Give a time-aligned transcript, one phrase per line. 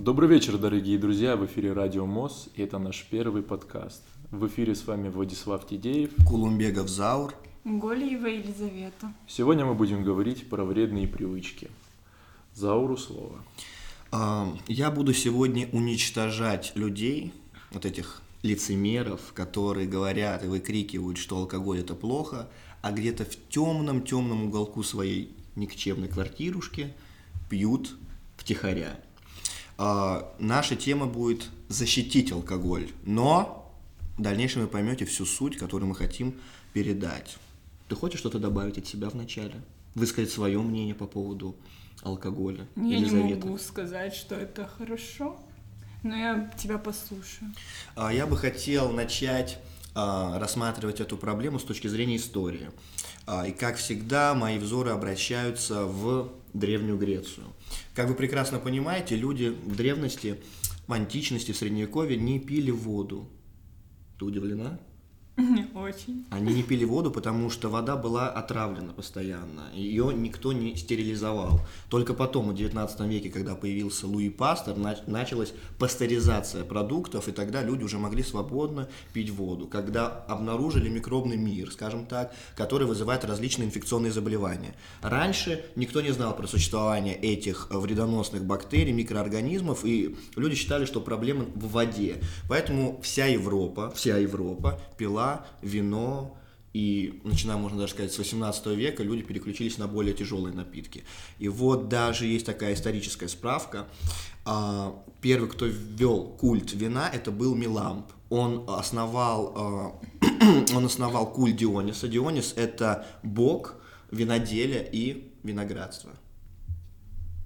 [0.00, 4.02] Добрый вечер, дорогие друзья, в эфире Радио МОЗ, и это наш первый подкаст.
[4.30, 6.12] В эфире с вами Владислав Тидеев.
[6.26, 7.34] Кулумбегов Заур.
[7.64, 9.12] Голиева Елизавета.
[9.28, 11.70] Сегодня мы будем говорить про вредные привычки.
[12.54, 13.44] Зауру слово.
[14.10, 17.34] А, Я буду сегодня уничтожать людей,
[17.70, 22.48] вот этих лицемеров, которые говорят и выкрикивают, что алкоголь это плохо,
[22.80, 26.94] а где-то в темном-темном уголку своей никчемной квартирушки
[27.50, 27.94] пьют
[28.38, 28.98] втихаря.
[29.82, 33.72] А, Наша тема будет защитить алкоголь, но
[34.18, 36.34] в дальнейшем вы поймете всю суть, которую мы хотим
[36.74, 37.38] передать.
[37.88, 39.54] Ты хочешь что-то добавить от себя вначале?
[39.94, 41.56] Высказать свое мнение по поводу
[42.02, 42.66] алкоголя?
[42.76, 45.40] Я не могу сказать, что это хорошо,
[46.02, 47.50] но я тебя послушаю.
[47.96, 49.58] А, Я бы хотел начать
[49.94, 52.68] а, рассматривать эту проблему с точки зрения истории.
[53.46, 57.46] И, как всегда, мои взоры обращаются в Древнюю Грецию.
[57.94, 60.36] Как вы прекрасно понимаете, люди в древности,
[60.86, 63.28] в античности, в Средневековье не пили воду.
[64.18, 64.80] Ты удивлена?
[65.74, 66.26] Очень.
[66.30, 69.62] Они не пили воду, потому что вода была отравлена постоянно.
[69.74, 71.60] Ее никто не стерилизовал.
[71.88, 77.62] Только потом, в 19 веке, когда появился Луи Пастер, нач- началась пастеризация продуктов, и тогда
[77.62, 79.66] люди уже могли свободно пить воду.
[79.66, 84.74] Когда обнаружили микробный мир, скажем так, который вызывает различные инфекционные заболевания.
[85.02, 91.44] Раньше никто не знал про существование этих вредоносных бактерий, микроорганизмов, и люди считали, что проблема
[91.54, 92.16] в воде.
[92.48, 95.29] Поэтому вся Европа, вся Европа пила
[95.62, 96.36] вино,
[96.72, 101.04] и начиная, можно даже сказать, с 18 века люди переключились на более тяжелые напитки.
[101.38, 103.88] И вот даже есть такая историческая справка.
[104.44, 108.06] а, Первый, кто ввел культ вина, это был Миламп.
[108.28, 110.00] Он основал, а,
[110.76, 112.06] он основал культ Диониса.
[112.06, 113.74] Дионис– это бог
[114.12, 116.12] виноделия и виноградства.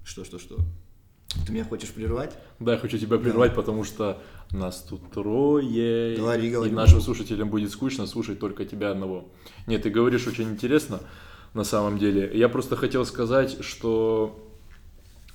[0.03, 0.59] Что, что, что?
[1.45, 2.37] Ты меня хочешь прервать?
[2.59, 6.15] Да, я хочу тебя прервать, потому что нас тут трое.
[6.17, 6.71] Говори, говори.
[6.71, 9.29] И нашим слушателям будет скучно слушать только тебя одного.
[9.67, 10.99] Нет, ты говоришь очень интересно,
[11.53, 12.31] на самом деле.
[12.33, 14.41] Я просто хотел сказать, что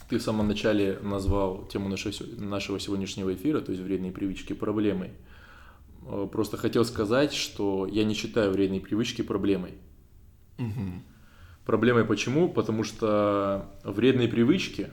[0.09, 4.53] ты в самом начале назвал тему нашего, се- нашего сегодняшнего эфира, то есть вредные привычки,
[4.53, 5.11] проблемой.
[6.07, 9.75] Э, Просто хотел сказать, что я не считаю вредные привычки проблемой.
[10.59, 11.03] Мгм.
[11.65, 12.49] Проблемой почему?
[12.49, 14.89] Потому что вредные привычки,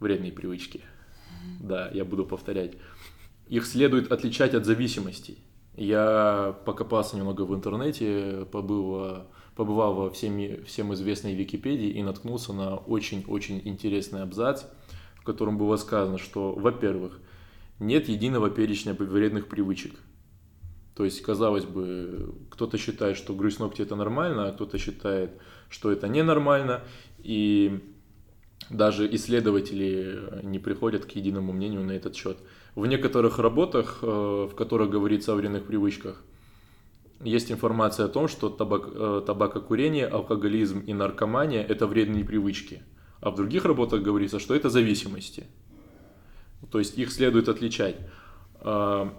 [0.00, 0.80] вредные привычки,
[1.60, 2.72] да, я буду повторять,
[3.48, 5.38] их следует отличать от зависимостей.
[5.76, 9.24] Я покопался немного в интернете, побыл,
[9.54, 14.64] побывал во всеми, всем известной Википедии и наткнулся на очень-очень интересный абзац,
[15.16, 17.20] в котором было сказано, что, во-первых,
[17.78, 19.94] нет единого перечня вредных привычек.
[20.94, 25.30] То есть, казалось бы, кто-то считает, что грызть ногти это нормально, а кто-то считает,
[25.70, 26.82] что это ненормально.
[27.18, 27.80] И
[28.68, 32.38] даже исследователи не приходят к единому мнению на этот счет.
[32.74, 36.22] В некоторых работах, э, в которых говорится о вредных привычках,
[37.22, 42.82] есть информация о том, что табак, э, табакокурение, алкоголизм и наркомания– это вредные привычки.
[43.20, 45.46] А в других работах говорится, что это зависимости.
[46.70, 47.96] То есть их следует отличать.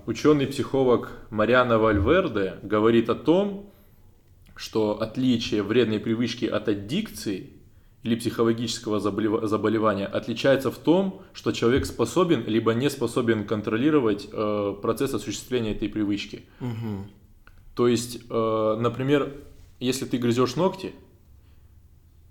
[0.06, 3.72] Ученый-психолог Мариана Вальверде говорит о том,
[4.56, 7.54] что отличие вредной привычки от аддикции
[8.04, 14.76] или психологического заболева- заболевания отличается в том, что человек способен либо не способен контролировать э,
[14.82, 16.46] процесс осуществления этой привычки.
[16.60, 17.12] Мгм.
[17.76, 19.34] То есть, э, например,
[19.80, 20.94] если ты грызешь ногти,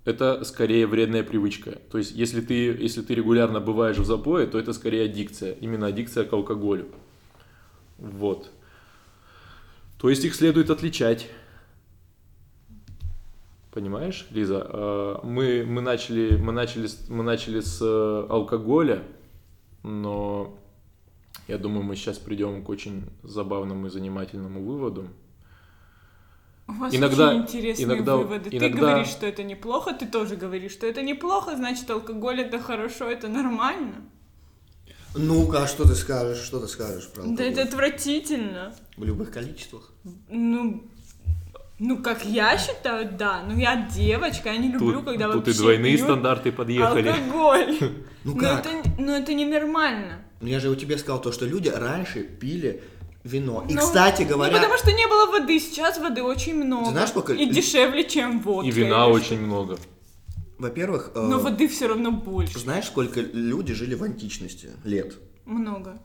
[0.04, 1.78] это скорее вредная привычка.
[1.90, 5.52] То есть, если ты, если ты регулярно бываешь в запое, то это скорее аддикция.
[5.60, 6.86] Именно аддикция к алкоголю.
[7.98, 8.50] Вот.
[9.98, 11.28] То есть, их следует отличать.
[13.72, 14.66] Понимаешь, Лиза?
[14.68, 19.04] Э, Мы, мы, начали, мы, начали, с- мы начали с э, алкоголя,
[19.84, 20.58] но
[21.46, 25.08] я думаю, мы сейчас придем к очень забавному и занимательному выводу.
[26.66, 28.50] У вас Иногда- очень интересные иногда- выводы.
[28.50, 32.58] Ты иногда- говоришь, что это неплохо, ты тоже говоришь, что это неплохо, значит, алкоголь это
[32.60, 33.94] хорошо, это нормально.
[35.16, 36.38] Ну-ка, а что ты скажешь?
[36.38, 37.46] Что ты скажешь про Да алкоголь?
[37.52, 38.74] это отвратительно.
[38.96, 39.92] В любых количествах.
[40.28, 40.84] Ну,
[41.80, 43.42] ну, как я считаю, да.
[43.48, 47.08] Ну, я девочка, я не люблю, Тут, когда тут и вообще двойные пьют стандарты подъехали.
[47.08, 47.78] алкоголь.
[48.22, 48.66] Ну Но как?
[48.66, 50.18] это, но это ненормально.
[50.42, 52.82] Ну я же у тебя сказал то, что люди раньше пили
[53.24, 53.64] вино.
[53.66, 56.84] И, Ну, кстати Ну, говоря, потому что не было воды, сейчас воды очень много.
[56.84, 58.68] Ты знаешь, сколько И дешевле, чем водка.
[58.68, 59.78] И вина очень много.
[60.58, 61.18] во-первых, э.
[61.20, 62.58] Но воды все равно больше.
[62.58, 65.14] знаешь, сколько люди жили в античности лет?
[65.46, 65.98] Много.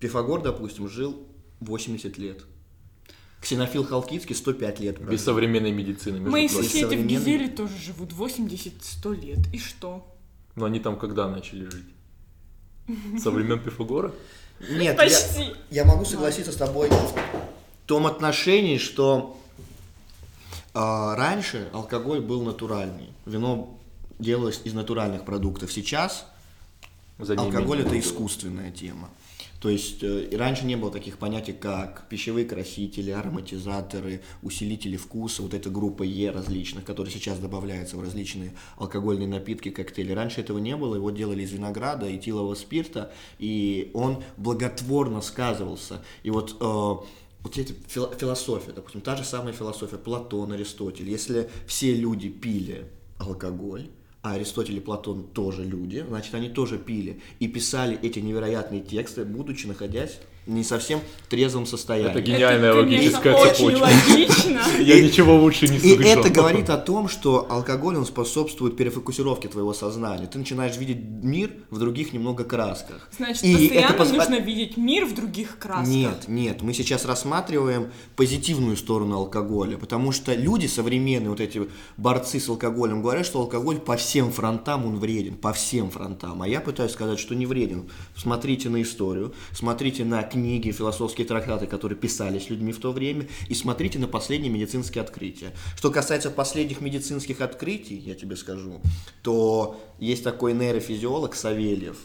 [0.00, 1.26] Пифагор, допустим, жил
[1.60, 2.44] 80 лет.
[3.44, 5.12] Ксенофил Халкидский 105 лет прожил.
[5.12, 6.64] Без современной медицины, между Мои прочим.
[6.64, 9.38] соседи в Гизеле тоже живут 80-100 лет.
[9.52, 10.06] И что?
[10.56, 13.20] Но они там когда начали жить?
[13.22, 14.12] Со времен Пифагора?
[14.70, 15.42] Нет, Почти.
[15.42, 17.14] Я, я могу согласиться с тобой в
[17.84, 19.38] том отношении, что
[20.72, 23.10] а, раньше алкоголь был натуральный.
[23.26, 23.78] Вино
[24.18, 25.70] делалось из натуральных продуктов.
[25.70, 26.26] Сейчас
[27.18, 29.10] За алкоголь это искусственная тема.
[29.64, 35.40] То есть э, и раньше не было таких понятий, как пищевые красители, ароматизаторы, усилители вкуса,
[35.40, 40.12] вот эта группа Е различных, которые сейчас добавляются в различные алкогольные напитки, коктейли.
[40.12, 46.04] Раньше этого не было, его делали из винограда, этилового спирта, и он благотворно сказывался.
[46.24, 51.08] И вот э, вот эта фил- философия, допустим, та же самая философия Платон, Аристотель.
[51.08, 52.84] Если все люди пили
[53.18, 53.88] алкоголь,
[54.24, 59.22] а Аристотель и Платон тоже люди, значит, они тоже пили и писали эти невероятные тексты,
[59.22, 62.10] будучи находясь не совсем в трезвом состоянии.
[62.10, 63.82] Это гениальная Это, конечно, логическая очень цепочка.
[63.82, 64.62] логично.
[64.82, 66.20] Я ничего лучше не И слышал.
[66.20, 70.26] это говорит о том, что алкоголь, он способствует перефокусировке твоего сознания.
[70.26, 73.08] Ты начинаешь видеть мир в других немного красках.
[73.16, 75.88] Значит, И постоянно нужно видеть мир в других красках.
[75.88, 82.38] Нет, нет, мы сейчас рассматриваем позитивную сторону алкоголя, потому что люди современные, вот эти борцы
[82.38, 86.40] с алкоголем, говорят, что алкоголь по всем фронтам он вреден, по всем фронтам.
[86.40, 87.90] А я пытаюсь сказать, что не вреден.
[88.14, 93.54] Смотрите на историю, смотрите на книги, философские трактаты, которые писались людьми в то время, и
[93.54, 95.52] смотрите на последние медицинские открытия.
[95.76, 98.80] Что касается последних медицинских открытий, я тебе скажу,
[99.24, 101.96] то есть такой нейрофизиолог Савельев,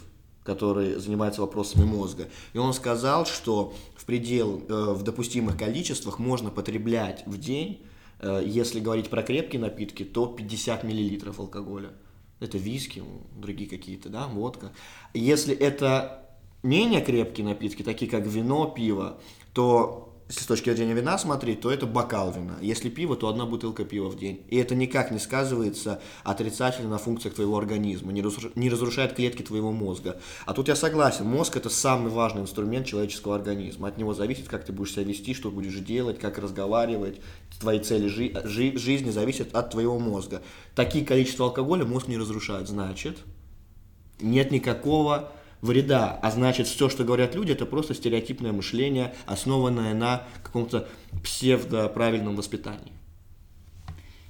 [0.44, 2.28] который занимается вопросами мозга.
[2.54, 7.84] И он сказал, что в предел, э, в допустимых количествах можно потреблять в день,
[8.22, 11.90] если говорить про крепкие напитки, то 50 миллилитров алкоголя.
[12.40, 13.04] Это виски,
[13.36, 14.72] другие какие-то, да, водка.
[15.14, 16.26] Если это
[16.64, 19.20] менее крепкие напитки, такие как вино, пиво,
[19.54, 22.56] то если с точки зрения вина смотреть, то это бокал вина.
[22.62, 24.46] Если пиво, то одна бутылка пива в день.
[24.50, 30.22] И это никак не сказывается отрицательно на функциях твоего организма, не разрушает клетки твоего мозга.
[30.46, 33.88] А тут я согласен, мозг это самый важный инструмент человеческого организма.
[33.88, 37.20] От него зависит, как ты будешь себя вести, что будешь делать, как разговаривать.
[37.60, 40.42] Твои цели жи- жи- жизни зависят от твоего мозга.
[40.76, 42.68] Такие количества алкоголя мозг не разрушает.
[42.70, 43.18] Значит,
[44.22, 46.18] нет никакого вреда.
[46.22, 50.88] А значит, все, что говорят люди, это просто стереотипное мышление, основанное на каком-то
[51.24, 52.94] псевдоправильном воспитании.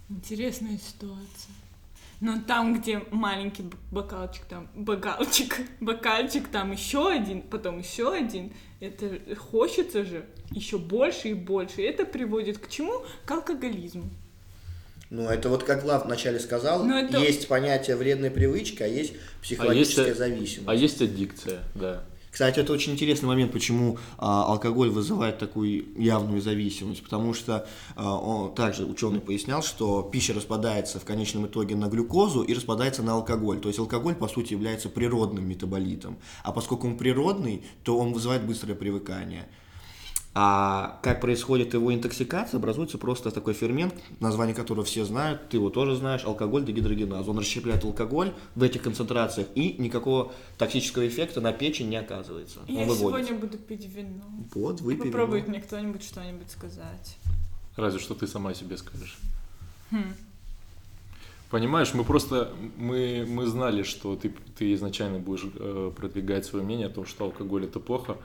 [0.10, 1.54] Интересная ситуация.
[2.22, 8.52] Но там, где маленький бокалчик, там бокалчик, бокальчик, там еще один, потом еще один,
[8.82, 11.82] это хочется же еще больше и больше.
[11.82, 13.04] Это приводит к чему?
[13.26, 14.10] К алкоголизму.
[15.10, 19.14] Ну, это вот как Влад вначале сказал, Но это- есть понятие вредной привычки, а есть
[19.42, 20.70] психологическая а есть, зависимость.
[20.70, 22.04] а есть аддикция, да.
[22.32, 28.16] Кстати, это очень интересный момент, почему а, алкоголь вызывает такую явную зависимость, потому что а,
[28.16, 33.14] он, также ученый пояснял, что пища распадается в конечном итоге на глюкозу и распадается на
[33.14, 33.60] алкоголь.
[33.60, 36.18] То есть алкоголь, по сути, является природным метаболитом.
[36.44, 39.48] А поскольку он природный, то он вызывает быстрое привыкание.
[40.42, 45.70] А как происходит его интоксикация, образуется просто такой фермент, название которого все знают, ты его
[45.70, 47.28] тоже знаешь, алкоголь дегидрогеназ.
[47.28, 52.60] Он расщепляет алкоголь в этих концентрациях, и никакого токсического эффекта на печень не оказывается.
[52.70, 53.34] Я Он выводится.
[53.34, 54.24] сегодня буду пить вино.
[54.54, 55.58] Вот, выпей Попробует вино.
[55.58, 57.18] мне кто-нибудь что-нибудь сказать.
[57.76, 59.18] Разве что ты сама себе скажешь.
[59.92, 60.14] Хм.
[61.50, 66.88] Понимаешь, мы просто, мы, мы знали, что ты, ты изначально будешь э, продвигать свое мнение
[66.88, 68.16] о том, что алкоголь это плохо.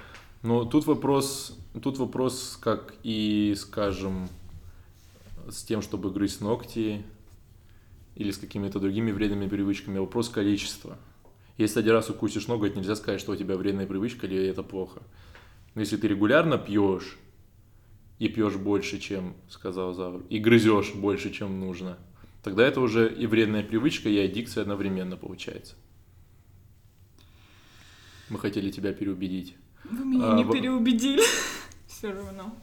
[0.45, 4.29] Но тут вопрос, тут вопрос, как и, скажем,
[5.49, 7.03] с тем, чтобы грызть ногти
[8.15, 10.99] или с какими-то другими вредными привычками, вопрос количества.
[11.57, 14.63] Если один раз укусишь ногу, это нельзя сказать, что у тебя вредная привычка или это
[14.63, 15.03] плохо.
[15.75, 17.17] Но если ты регулярно пьешь
[18.19, 21.97] и пьешь больше, чем сказал Завр, и грызешь больше, чем нужно,
[22.43, 25.75] тогда это уже и вредная привычка, и аддикция одновременно получается.
[28.29, 29.57] Мы хотели тебя переубедить.
[29.85, 31.23] Вы меня А, не переубедили.
[31.87, 32.55] Все равно.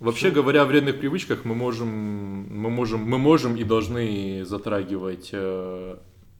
[0.00, 5.96] Вообще говоря о вредных привычках, мы можем, мы можем, мы можем и должны затрагивать э,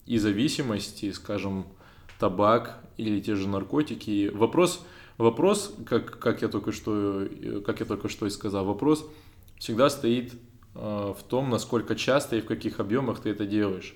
[0.06, 1.66] и зависимости, скажем,
[2.18, 4.30] табак или те же наркотики.
[4.34, 4.84] Вопрос,
[5.16, 9.08] вопрос, как, как я только что, э, как я только что и сказал, вопрос
[9.58, 10.34] всегда стоит
[10.74, 13.94] э, в том, насколько часто и в каких объемах ты это делаешь.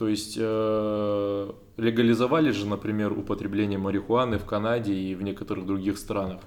[0.00, 6.40] То есть э, легализовали же, например, употребление марихуаны в Канаде и в некоторых других странах.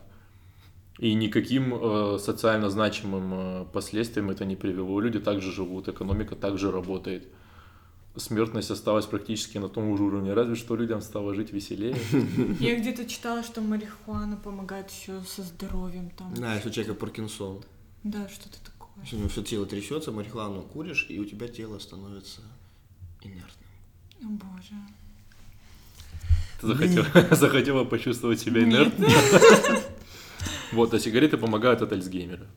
[0.97, 4.99] И никаким э, социально значимым э, последствиям это не привело.
[4.99, 7.27] Люди также живут, экономика также работает.
[8.15, 11.95] Смертность осталась практически на том же уровне, разве что людям стало жить веселее.
[12.59, 16.33] Я где-то читала, что марихуана помогает еще со здоровьем там.
[16.33, 17.61] Да, если у человека Паркинсон.
[18.03, 18.89] Да, что-то такое.
[19.03, 22.41] Если у него все тело трясется, марихуану куришь, и у тебя тело становится
[23.25, 23.67] инертным.
[24.21, 24.75] О, боже.
[26.61, 28.93] Ты захотела, захотела почувствовать себя Нет.
[28.99, 29.09] инертной?
[30.71, 32.47] Вот, а сигареты помогают от Альцгеймера.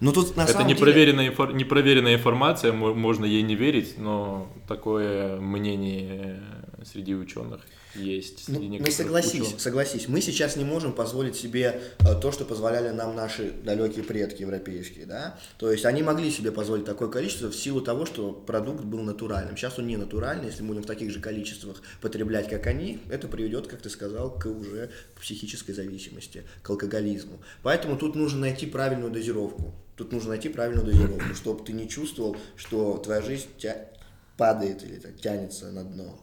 [0.00, 0.78] Ну тут на Это самом деле...
[0.80, 6.42] непроверенная, инфор- непроверенная информация, мо- можно ей не верить, но такое мнение
[6.86, 7.60] среди ученых
[7.94, 8.48] есть.
[8.48, 9.60] Ну, Среди ну некоторых согласись, ученых.
[9.60, 14.42] согласись, мы сейчас не можем позволить себе э, то, что позволяли нам наши далекие предки
[14.42, 15.38] европейские, да?
[15.58, 19.56] То есть они могли себе позволить такое количество в силу того, что продукт был натуральным.
[19.56, 23.28] Сейчас он не натуральный, если мы будем в таких же количествах потреблять, как они, это
[23.28, 27.40] приведет, как ты сказал, к уже к психической зависимости, к алкоголизму.
[27.62, 29.74] Поэтому тут нужно найти правильную дозировку.
[29.96, 33.88] Тут нужно найти правильную дозировку, чтобы ты не чувствовал, что твоя жизнь тя-
[34.36, 36.20] падает или так, тянется на дно.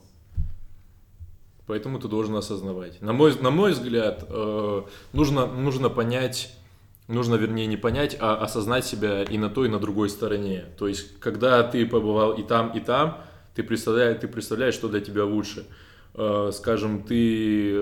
[1.66, 3.02] Поэтому ты должен осознавать.
[3.02, 4.82] На мой, на мой взгляд, э,
[5.14, 6.54] нужно, нужно понять,
[7.08, 10.66] нужно, вернее, не понять, а осознать себя и на той, и на другой стороне.
[10.78, 13.22] То есть, когда ты побывал и там, и там,
[13.56, 15.66] ты представляешь, ты представляешь что для тебя лучше.
[16.16, 17.82] Э, скажем, ты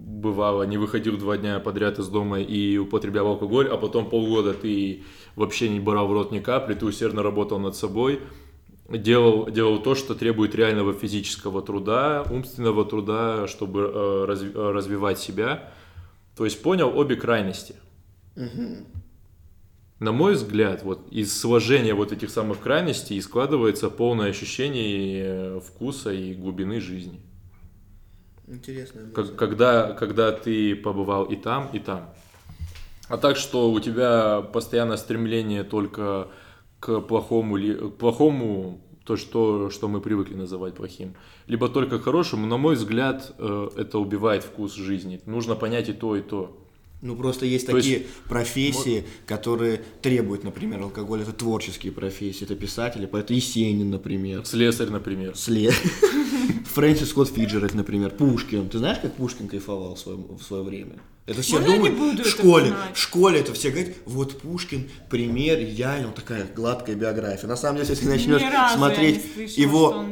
[0.00, 5.04] бывало, не выходил два дня подряд из дома и употреблял алкоголь, а потом полгода ты
[5.36, 8.20] вообще не брал в рот ни капли, ты усердно работал над собой,
[8.90, 13.84] делал, делал то, что требует реального физического труда, умственного труда, чтобы э,
[14.28, 15.70] разви- э, развивать себя.
[16.36, 17.74] То есть понял обе крайности.
[19.98, 25.60] На мой взгляд, вот из сложения вот этих самых крайностей и складывается полное ощущение э,
[25.60, 27.20] вкуса и глубины жизни.
[28.48, 29.02] Интересно.
[29.14, 32.08] Как- когда, когда ты побывал и там, и там.
[33.08, 36.28] А так что у тебя постоянное стремление только
[36.80, 41.14] к плохому, ли- к плохому то, что, что мы привыкли называть плохим,
[41.46, 45.20] либо только к хорошему, на мой взгляд, э, это убивает вкус жизни.
[45.26, 46.56] Нужно понять и то, и то.
[47.02, 51.22] Ну, просто есть То есть- такие профессии, которые требуют, например, алкоголь.
[51.22, 54.44] Это творческие профессии, это писатели, это Есенин, например.
[54.44, 55.34] Слесарь, например.
[55.36, 55.72] След.
[56.74, 58.68] Фрэнсис Скотт Фиджеральд, например, Пушкин.
[58.68, 60.98] Ты знаешь, как Пушкин кайфовал в свое, в свое время?
[61.30, 66.06] Это все Можно думают, в школе, в школе это все говорят, вот Пушкин, пример, идеальный,
[66.06, 67.48] вот такая гладкая биография.
[67.48, 68.42] На самом деле, если ты начнешь
[68.74, 70.04] смотреть слышала, его.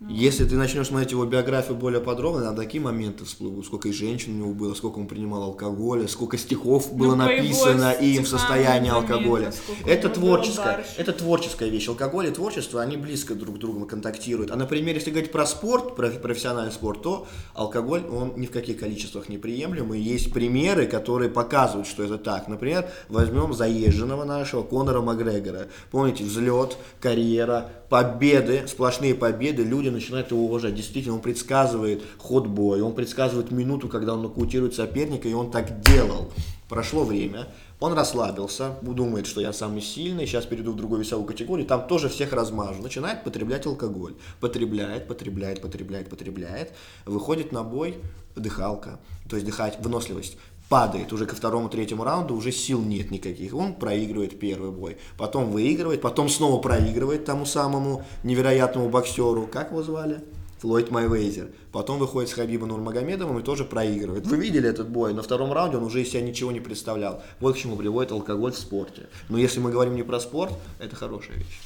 [0.00, 3.92] Ну, Если ты начнешь смотреть его биографию более подробно, там такие моменты всплывут, сколько и
[3.92, 7.92] женщин у него было, сколько он принимал алкоголя, сколько стихов было Ну, по его написано
[7.92, 9.52] им в состоянии алкоголя.
[9.86, 11.88] Это было творческая, это творческая вещь.
[11.88, 14.50] Алкоголь и творчество, они близко друг к другу контактируют.
[14.50, 18.80] А, например, если говорить про спорт, про профессиональный спорт, то алкоголь, он ни в каких
[18.80, 19.94] количествах не приемлем.
[19.94, 22.48] И есть примеры, которые показывают, что это так.
[22.48, 25.68] Например, возьмем заезженного нашего Конора Макгрегора.
[25.90, 30.74] Помните, взлет, карьера, победы, сплошные победы, люди начинают его уважать.
[30.74, 35.80] Действительно, он предсказывает ход боя, он предсказывает минуту, когда он нокаутирует соперника, и он так
[35.80, 36.30] делал.
[36.68, 37.46] Прошло время,
[37.78, 42.08] он расслабился, думает, что я самый сильный, сейчас перейду в другую весовую категорию, там тоже
[42.08, 42.82] всех размажу.
[42.82, 44.14] Начинает потреблять алкоголь.
[44.40, 46.72] Потребляет, потребляет, потребляет, потребляет.
[47.04, 47.98] Выходит на бой,
[48.36, 50.36] дыхалка, то есть дыхать, выносливость
[50.68, 53.54] падает уже ко второму, третьему раунду, уже сил нет никаких.
[53.54, 59.46] Он проигрывает первый бой, потом выигрывает, потом снова проигрывает тому самому невероятному боксеру.
[59.46, 60.24] Как его звали?
[60.60, 61.50] Флойд Майвейзер.
[61.72, 64.26] Потом выходит с Хабибом Нурмагомедовым и тоже проигрывает.
[64.26, 65.12] Вы видели этот бой?
[65.12, 67.22] На втором раунде он уже из себя ничего не представлял.
[67.38, 69.08] Вот к чему приводит алкоголь в спорте.
[69.28, 71.60] Но если мы говорим не про спорт, это хорошая вещь.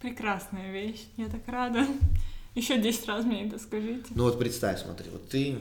[0.00, 1.08] Прекрасная вещь.
[1.16, 1.86] Я так рада.
[2.54, 4.06] Еще 10 раз мне это скажите.
[4.14, 5.58] Ну вот представь, смотри, вот ты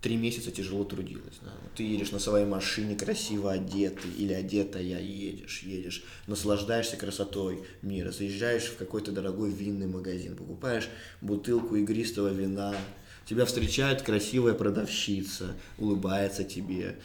[0.00, 1.38] три месяца тяжело трудилась.
[1.42, 1.50] да.
[1.76, 8.64] Ты едешь на своей машине, красиво одетый или одетая, едешь, едешь, наслаждаешься красотой мира, заезжаешь
[8.64, 10.88] в какой-то дорогой винный магазин, покупаешь
[11.20, 12.76] бутылку игристого вина,
[13.28, 16.96] тебя встречает красивая продавщица, улыбается тебе.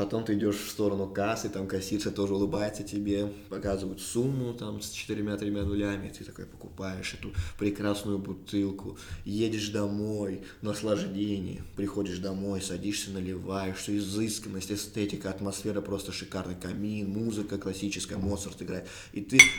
[0.00, 4.88] Потом ты идешь в сторону кассы, там кассирша тоже улыбается тебе, показывают сумму там с
[4.88, 13.76] четырьмя-тремя нулями, ты такой покупаешь эту прекрасную бутылку, едешь домой, наслаждение, приходишь домой, садишься, наливаешь,
[13.76, 19.38] все изысканность, эстетика, атмосфера просто шикарный, камин, музыка классическая, Моцарт играет, и ты...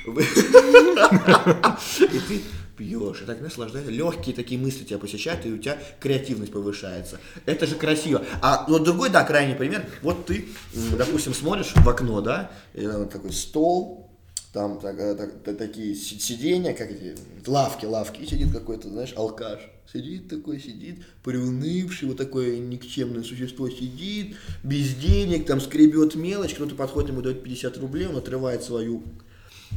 [2.01, 2.41] И ты
[2.81, 3.91] пьешь, и так наслаждаешься.
[3.91, 7.19] Легкие такие мысли тебя посещают, и у тебя креативность повышается.
[7.45, 8.25] Это же красиво.
[8.41, 9.85] А вот другой, да, крайний пример.
[10.01, 10.45] Вот ты,
[10.97, 14.09] допустим, смотришь в окно, да, и там такой стол,
[14.53, 17.15] там так- э, так- та- такие си- сиденья, как эти,
[17.47, 19.59] лавки, лавки, и сидит какой-то, знаешь, алкаш.
[19.91, 26.75] Сидит такой, сидит, приунывший, вот такое никчемное существо сидит, без денег, там скребет мелочь, кто-то
[26.75, 29.03] подходит, ему дает 50 рублей, он отрывает свою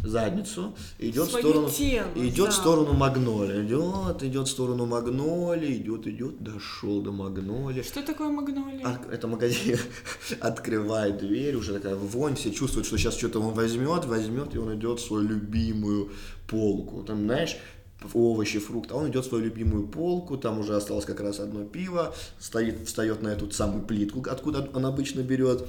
[0.03, 2.53] задницу, идет в Своё сторону, тело, идет в да.
[2.53, 7.83] сторону Магнолия, идет, идет в сторону Магнолии, идет, идет, дошел до Магнолии.
[7.83, 8.85] Что такое магнолия?
[8.87, 9.79] От- это магазин
[10.41, 14.75] открывает дверь, уже такая вонь, все чувствуют, что сейчас что-то он возьмет, возьмет, и он
[14.75, 16.11] идет в свою любимую
[16.49, 17.03] полку.
[17.03, 17.57] Там, знаешь,
[18.13, 21.65] овощи, фрукты, а он идет в свою любимую полку, там уже осталось как раз одно
[21.65, 25.67] пиво, стоит, встает на эту самую плитку, откуда он обычно берет,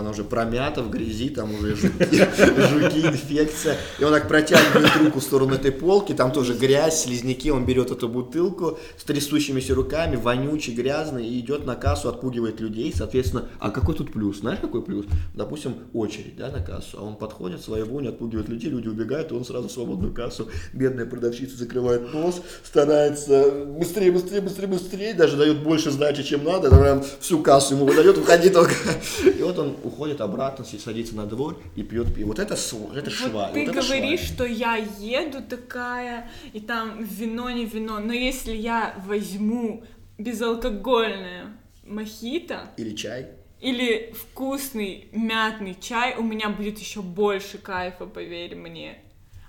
[0.00, 3.76] она уже промята в грязи, там уже жуки, жуки, инфекция.
[3.98, 7.90] И он так протягивает руку в сторону этой полки, там тоже грязь, слизняки, он берет
[7.90, 13.70] эту бутылку с трясущимися руками, вонючий, грязный, и идет на кассу, отпугивает людей, соответственно, а
[13.70, 14.40] какой тут плюс?
[14.40, 15.06] Знаешь, какой плюс?
[15.34, 19.34] Допустим, очередь, да, на кассу, а он подходит, своей вонью отпугивает людей, люди убегают, и
[19.34, 25.36] он сразу в свободную кассу, бедная продавщица закрывает нос, старается быстрее, быстрее, быстрее, быстрее, даже
[25.36, 28.74] дает больше сдачи, чем надо, прям всю кассу ему выдает, уходи только.
[29.24, 32.28] И вот он уходит обратно, садится на двор и пьет пиво.
[32.28, 32.56] Вот это,
[32.94, 33.52] это Вот шваль.
[33.52, 34.34] ты вот это говоришь, шваль.
[34.34, 39.84] что я еду такая, и там вино не вино, но если я возьму
[40.18, 41.46] безалкогольное
[41.84, 43.28] мохито Или чай.
[43.60, 48.98] или вкусный мятный чай, у меня будет еще больше кайфа, поверь мне.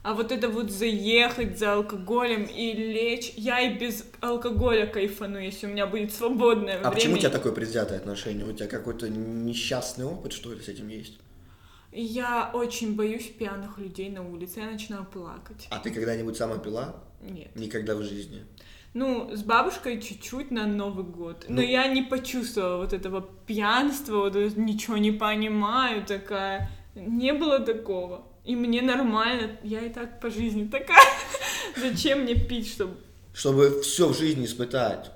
[0.03, 5.65] А вот это вот заехать за алкоголем и лечь, я и без алкоголя кайфану, если
[5.65, 6.91] у меня будет свободное А время.
[6.91, 8.45] почему у тебя такое предвзятое отношение?
[8.45, 11.19] У тебя какой-то несчастный опыт, что ли, с этим есть?
[11.93, 15.67] Я очень боюсь пьяных людей на улице, я начинаю плакать.
[15.69, 16.95] А ты когда-нибудь сама пила?
[17.21, 17.55] Нет.
[17.55, 18.41] Никогда в жизни.
[18.93, 21.45] Ну, с бабушкой чуть-чуть на Новый год.
[21.47, 21.67] Но Ну.
[21.67, 26.69] я не почувствовала вот этого пьянства, вот ничего не понимаю, такая.
[26.93, 28.27] Не было такого.
[28.43, 30.97] И мне нормально, я и так по жизни такая.
[31.77, 32.97] Зачем мне пить, чтобы...
[33.33, 35.11] Чтобы все в жизни испытать.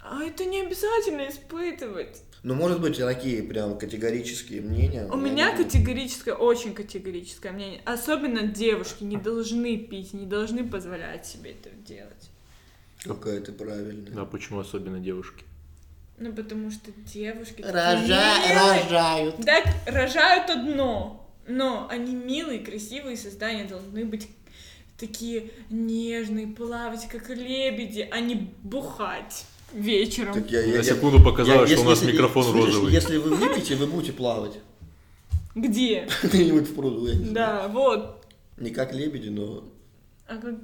[0.00, 2.22] А это не обязательно испытывать.
[2.44, 5.06] Ну, может быть, такие прям категорические мнения.
[5.06, 7.82] У меня не- категорическое, очень категорическое мнение.
[7.84, 12.30] Особенно девушки не должны пить, не должны позволять себе это делать.
[13.04, 14.22] Какая ты правильная.
[14.22, 15.44] А почему особенно девушки?
[16.16, 17.62] Ну, потому что девушки...
[17.62, 19.40] Рожа- рожают.
[19.40, 24.28] Да, рожают одно, но они милые, красивые создания должны быть
[24.98, 30.34] такие нежные, плавать как лебеди, а не бухать вечером.
[30.34, 32.92] Так я- я- На я- секунду показалось, я- что у нас если- микрофон слышишь, розовый.
[32.92, 34.58] Если вы выпьете, вы будете плавать.
[35.54, 36.08] Где?
[36.22, 37.34] Где-нибудь в пруду, я не знаю.
[37.34, 38.24] Да, вот.
[38.56, 39.64] Не как лебеди, но
[40.26, 40.56] А как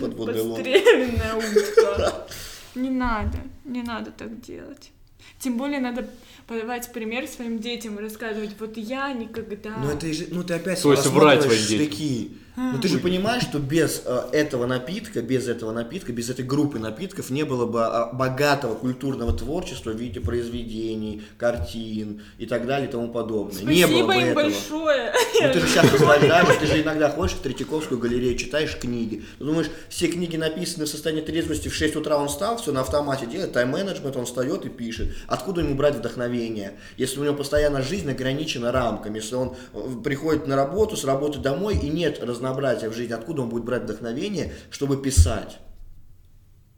[0.00, 0.62] подводная лодка.
[0.64, 2.26] подстреленная утка.
[2.74, 4.92] Не надо, не надо так делать.
[5.38, 6.08] Тем более надо
[6.46, 9.76] подавать пример своим детям и рассказывать, вот я никогда...
[9.78, 12.36] Ну это ну ты опять То есть врать своим детям.
[12.52, 12.72] Штыки.
[12.72, 16.78] Ну ты же понимаешь, что без э, этого напитка, без этого напитка, без этой группы
[16.78, 22.88] напитков не было бы а, богатого культурного творчества в виде произведений, картин и так далее
[22.88, 23.62] и тому подобное.
[23.62, 24.42] не было Спасибо бы им этого.
[24.42, 25.12] большое.
[25.42, 29.22] Ну ты же сейчас наслаждаешься, ты же иногда ходишь в Третьяковскую галерею, читаешь книги.
[29.38, 32.82] Ты думаешь, все книги написаны в состоянии трезвости, в 6 утра он встал, все на
[32.82, 35.14] автомате делает, тайм-менеджмент, он встает и пишет.
[35.26, 36.74] Откуда ему брать вдохновение?
[36.96, 41.38] Если у него постоянно жизнь ограничена рамками, если он э, приходит на работу, с работы
[41.38, 45.58] домой и нет разнообразия в жизни, откуда он будет брать вдохновение, чтобы писать?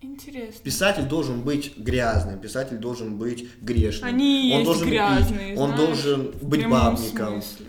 [0.05, 0.61] Интересно.
[0.63, 4.09] Писатель должен быть грязным, писатель должен быть грешным.
[4.09, 7.67] Они и он есть должен пить, грязные, он знаешь, должен быть бабником смысле.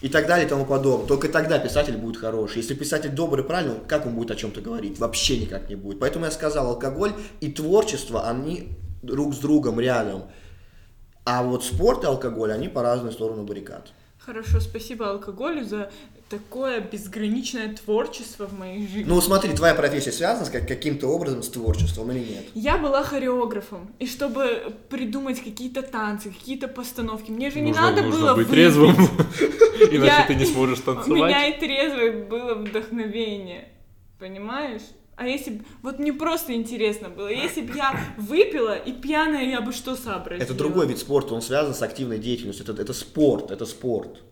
[0.00, 1.06] и так далее и тому подобное.
[1.06, 2.58] Только тогда писатель будет хороший.
[2.58, 4.98] Если писатель добрый, правильный, как он будет о чем-то говорить?
[4.98, 5.98] Вообще никак не будет.
[6.00, 8.68] Поэтому я сказал, алкоголь и творчество, они
[9.02, 10.24] друг с другом рядом.
[11.26, 13.92] А вот спорт и алкоголь, они по разные стороны баррикад.
[14.18, 15.90] Хорошо, спасибо алкоголю за
[16.28, 19.04] такое безграничное творчество в моей жизни.
[19.06, 22.44] Ну смотри, твоя профессия связана с как- каким-то образом с творчеством или нет?
[22.54, 28.02] Я была хореографом, и чтобы придумать какие-то танцы, какие-то постановки, мне же не Нужно, надо
[28.02, 28.50] нужно было быть выпить.
[28.52, 28.96] трезвым,
[29.90, 31.56] иначе ты не сможешь У меня танцевать.
[31.56, 33.68] и трезвое было вдохновение,
[34.18, 34.82] понимаешь?
[35.18, 35.64] А если б...
[35.82, 40.44] Вот мне просто интересно было, если бы я выпила и пьяная, я бы что сообразила?
[40.44, 42.66] Это другой вид спорта, он связан с активной деятельностью.
[42.68, 44.22] Это, это спорт, это спорт.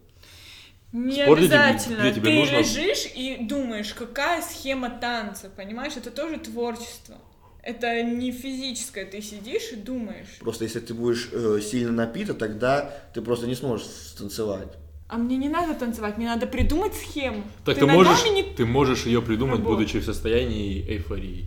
[0.94, 2.00] Не Спорт, тебе- обязательно.
[2.02, 5.94] где тебе Ты нужно- лежишь и думаешь, какая схема танца, понимаешь?
[5.96, 7.16] Это тоже творчество.
[7.62, 10.38] Это не физическое, ты сидишь и думаешь.
[10.38, 14.68] Просто если ты будешь э, сильно напита, тогда ты просто не сможешь станцевать.
[15.08, 17.42] А мне не надо танцевать, мне надо придумать схему.
[17.64, 19.76] Так ты ногами можешь, не- ты можешь ее придумать, Работай.
[19.76, 21.46] будучи в состоянии эйфории.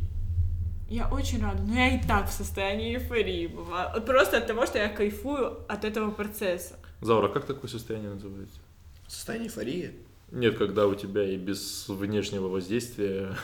[0.89, 4.01] Я очень рада, но я и так в состоянии эйфории бываю.
[4.01, 6.75] Просто от того, что я кайфую от этого процесса.
[7.01, 8.59] Заура, как такое состояние называется?
[9.07, 9.95] Состояние эйфории.
[10.31, 13.35] Нет, когда у тебя и без внешнего воздействия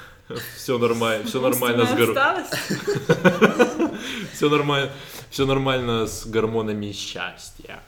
[0.55, 2.45] все нормально, все нормально с Умственная гор...
[2.45, 3.99] отсталость?
[4.33, 4.91] все нормально,
[5.29, 7.81] все нормально с гормонами счастья.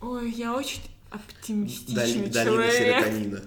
[0.00, 2.72] Ой, я очень оптимистичный человек.
[2.72, 3.42] серотонина.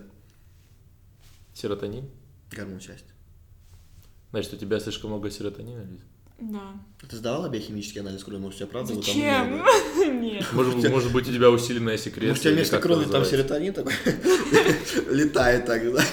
[1.54, 2.10] Серотонин?
[2.52, 3.14] Гормон счастья.
[4.32, 6.02] Значит, у тебя слишком много серотонина, Лиз?
[6.40, 6.60] Да.
[7.10, 8.40] Ты сдавала биохимический анализ крови?
[8.40, 9.66] Может, у тебя правда там Зачем?
[10.22, 10.46] Нет.
[10.52, 12.30] Может, может быть, у тебя усиленная секреция.
[12.30, 13.94] Может, у тебя вместо крови там серотонин такой
[15.10, 16.04] летает так, да?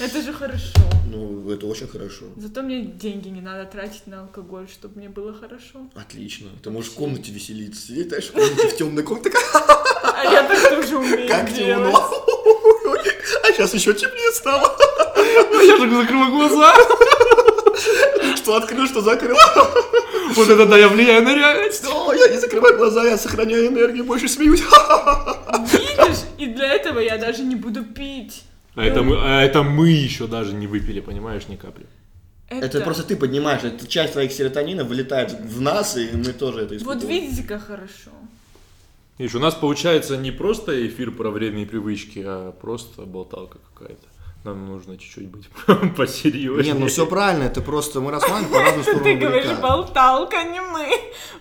[0.00, 0.72] Это же хорошо.
[1.10, 2.24] Ну, это очень хорошо.
[2.36, 5.86] Зато мне деньги не надо тратить на алкоголь, чтобы мне было хорошо.
[5.94, 6.48] Отлично.
[6.62, 7.86] Ты можешь в комнате веселиться.
[7.86, 9.30] Сидеть, знаешь, в комнате, в темной комнате.
[10.04, 11.92] А я так тоже умею Как делать.
[11.92, 12.10] темно.
[13.44, 14.76] А сейчас еще темнее стало.
[15.64, 16.74] Я же закрываю глаза.
[18.42, 19.36] Что открыл, что закрыл.
[20.34, 21.84] Вот это да, я влияю на реальность.
[21.84, 24.60] О, я не закрываю глаза, я сохраняю энергию, больше смеюсь.
[25.72, 26.20] Видишь?
[26.38, 28.44] И для этого я даже не буду пить.
[28.74, 31.84] А это мы, а это мы еще даже не выпили, понимаешь, ни капли.
[32.48, 36.76] Это просто ты поднимаешь, это часть твоих серотонинов вылетает в нас, и мы тоже это
[36.76, 37.00] испытываем.
[37.00, 38.10] Вот видите, как хорошо.
[39.18, 44.06] Видишь, у нас получается не просто эфир про вредные привычки, а просто болталка какая-то.
[44.44, 45.48] Нам нужно чуть-чуть быть
[45.96, 46.74] посерьезнее.
[46.74, 50.60] Не, ну все правильно, это просто мы рассматриваем по разным сторонам Ты говоришь, болталка, не
[50.60, 50.88] мы.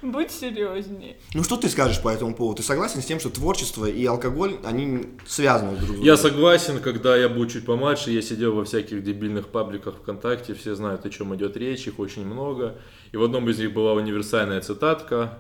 [0.04, 1.18] Будь серьезнее.
[1.34, 2.58] Ну что ты скажешь по этому поводу?
[2.58, 6.04] Ты согласен с тем, что творчество и алкоголь, они связаны друг с другом?
[6.04, 10.76] Я согласен, когда я был чуть помладше, я сидел во всяких дебильных пабликах ВКонтакте, все
[10.76, 12.78] знают, о чем идет речь, их очень много.
[13.12, 15.40] И в одном из них была универсальная цитатка,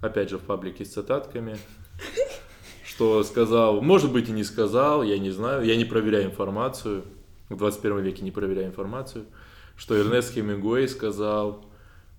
[0.00, 1.58] опять же в паблике с цитатками,
[2.98, 7.04] что сказал, может быть и не сказал, я не знаю, я не проверяю информацию,
[7.48, 9.26] в 21 веке не проверяю информацию,
[9.76, 11.64] что Эрнест Хемингуэй сказал,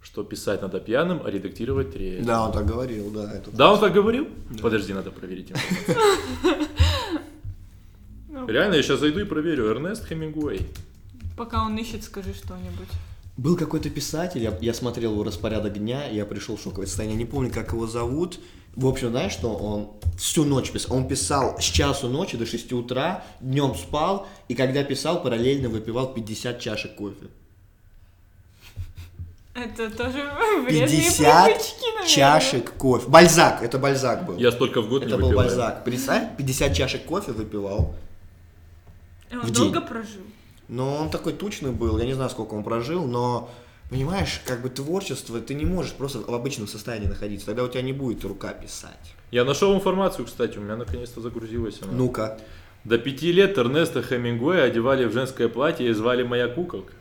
[0.02, 2.26] что писать надо пьяным, а редактировать трезвым.
[2.26, 3.30] Да, он так говорил, да.
[3.30, 3.52] Это...
[3.52, 4.30] Да, он так говорил?
[4.62, 6.68] Подожди, надо проверить информацию.
[8.48, 9.66] Реально, я сейчас зайду и проверю.
[9.66, 10.66] Эрнест Хемингуэй.
[11.36, 12.88] Пока он ищет, скажи что-нибудь.
[13.36, 17.18] Был какой-то писатель, я, я смотрел его распорядок дня, и я пришел в шоковое состояние.
[17.18, 18.40] Не помню, как его зовут.
[18.80, 20.96] В общем, знаешь, что он всю ночь писал?
[20.96, 26.14] Он писал с часу ночи до 6 утра, днем спал, и когда писал, параллельно выпивал
[26.14, 27.28] 50 чашек кофе.
[29.54, 30.32] Это тоже
[30.66, 32.08] вредные 50 привычки, наверное.
[32.08, 33.10] чашек кофе.
[33.10, 34.38] Бальзак, это Бальзак был.
[34.38, 35.50] Я столько в год Это не был выпиваю.
[35.50, 35.84] Бальзак.
[35.84, 37.96] Представь, 50 чашек кофе выпивал.
[39.30, 39.88] Он в долго день.
[39.90, 40.22] прожил?
[40.70, 43.50] Но он такой тучный был, я не знаю, сколько он прожил, но
[43.90, 47.82] понимаешь, как бы творчество, ты не можешь просто в обычном состоянии находиться, тогда у тебя
[47.82, 49.16] не будет рука писать.
[49.32, 51.92] Я нашел информацию, кстати, у меня наконец-то загрузилась она.
[51.94, 52.40] Ну-ка.
[52.84, 56.94] До пяти лет Эрнеста Хемингуэя одевали в женское платье и звали «Моя куколка».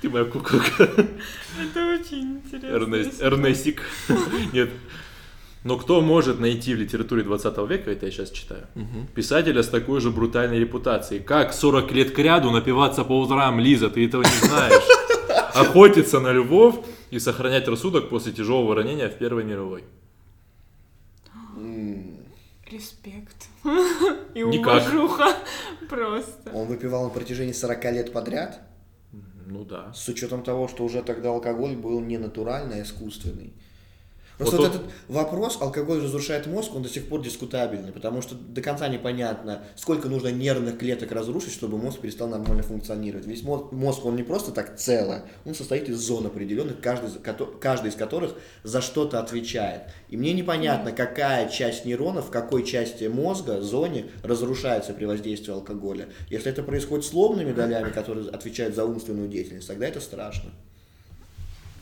[0.00, 0.84] Ты моя куколка.
[0.84, 2.66] Это очень интересно.
[2.66, 3.82] Эрнест, Эрнестик.
[4.52, 4.70] Нет.
[5.64, 8.66] Но кто может найти в литературе 20 века, это я сейчас читаю,
[9.14, 11.20] писателя с такой же брутальной репутацией?
[11.20, 14.82] Как 40 лет к ряду напиваться по утрам, Лиза, ты этого не знаешь?
[15.54, 19.84] Охотиться на львов и сохранять рассудок после тяжелого ранения в Первой мировой.
[22.70, 23.48] Респект.
[24.34, 24.82] И Никак.
[24.82, 25.36] уважуха.
[25.88, 26.50] Просто.
[26.52, 28.60] Он выпивал на протяжении 40 лет подряд,
[29.46, 29.92] Ну да.
[29.94, 33.52] с учетом того, что уже тогда алкоголь был не натуральный, а искусственный.
[34.38, 38.34] Просто Вот вот, этот вопрос, алкоголь разрушает мозг, он до сих пор дискутабельный, потому что
[38.34, 43.26] до конца непонятно, сколько нужно нервных клеток разрушить, чтобы мозг перестал нормально функционировать.
[43.26, 47.10] Весь мозг, мозг он не просто так цело, он состоит из зон определенных, каждый,
[47.60, 49.82] каждый из которых за что-то отвечает.
[50.08, 56.08] И мне непонятно, какая часть нейронов в какой части мозга, зоне разрушается при воздействии алкоголя.
[56.28, 60.50] Если это происходит с лобными долями, которые отвечают за умственную деятельность, тогда это страшно.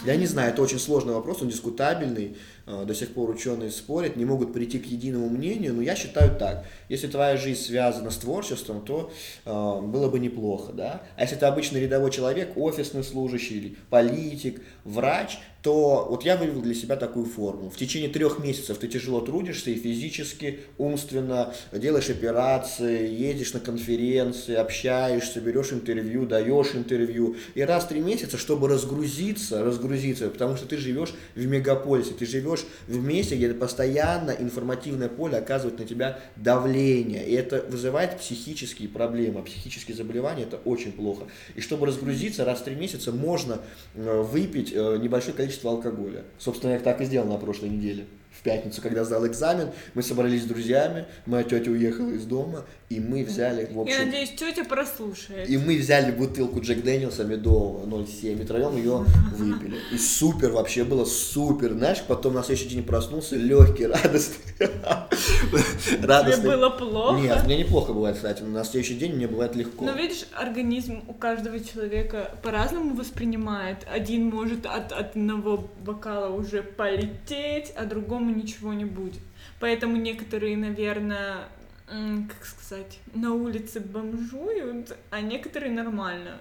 [0.05, 2.37] Я не знаю, это очень сложный вопрос, он дискутабельный,
[2.67, 6.37] э, до сих пор ученые спорят, не могут прийти к единому мнению, но я считаю
[6.37, 9.13] так, если твоя жизнь связана с творчеством, то
[9.45, 15.39] э, было бы неплохо, да, а если ты обычный рядовой человек, офисный служащий, политик, врач,
[15.63, 17.71] то вот я вывел для себя такую форму.
[17.71, 24.57] В течение трех месяцев ты тяжело трудишься и физически, умственно, делаешь операции, едешь на конференции,
[24.57, 27.37] общаешься, берешь интервью, даешь интервью.
[27.55, 32.27] И раз в три месяца, чтобы разгрузиться, разгрузиться, потому что ты живешь в мегаполисе, ты
[32.27, 37.25] живешь в месте, где постоянно информативное поле оказывает на тебя давление.
[37.25, 39.43] И это вызывает психические проблемы.
[39.45, 41.27] Психические заболевания это очень плохо.
[41.55, 43.61] И чтобы разгрузиться, раз в три месяца можно
[43.95, 46.25] э, выпить э, небольшое количество алкоголя.
[46.39, 48.07] Собственно, я так и сделал на прошлой неделе.
[48.43, 52.99] В пятницу, когда сдал экзамен, мы собрались с друзьями, моя тетя уехала из дома, и
[52.99, 55.49] мы взяли, в Я общем, надеюсь, тетя прослушает.
[55.49, 59.05] и мы взяли бутылку Джек Дэниелса медового 0,7 и троем ее
[59.37, 59.77] выпили.
[59.93, 61.75] И супер вообще было, супер.
[61.75, 64.43] Знаешь, потом на следующий день проснулся легкий, радостный.
[64.59, 66.51] Тебе Радостный.
[66.51, 67.21] было плохо?
[67.21, 69.85] Нет, мне неплохо бывает, кстати, на следующий день мне бывает легко.
[69.85, 73.87] Но видишь, организм у каждого человека по-разному воспринимает.
[73.89, 79.23] Один может от одного бокала уже полететь, а другому ничего не будет.
[79.61, 81.49] Поэтому некоторые, наверное,
[81.87, 86.39] как сказать, на улице бомжуют, а некоторые нормально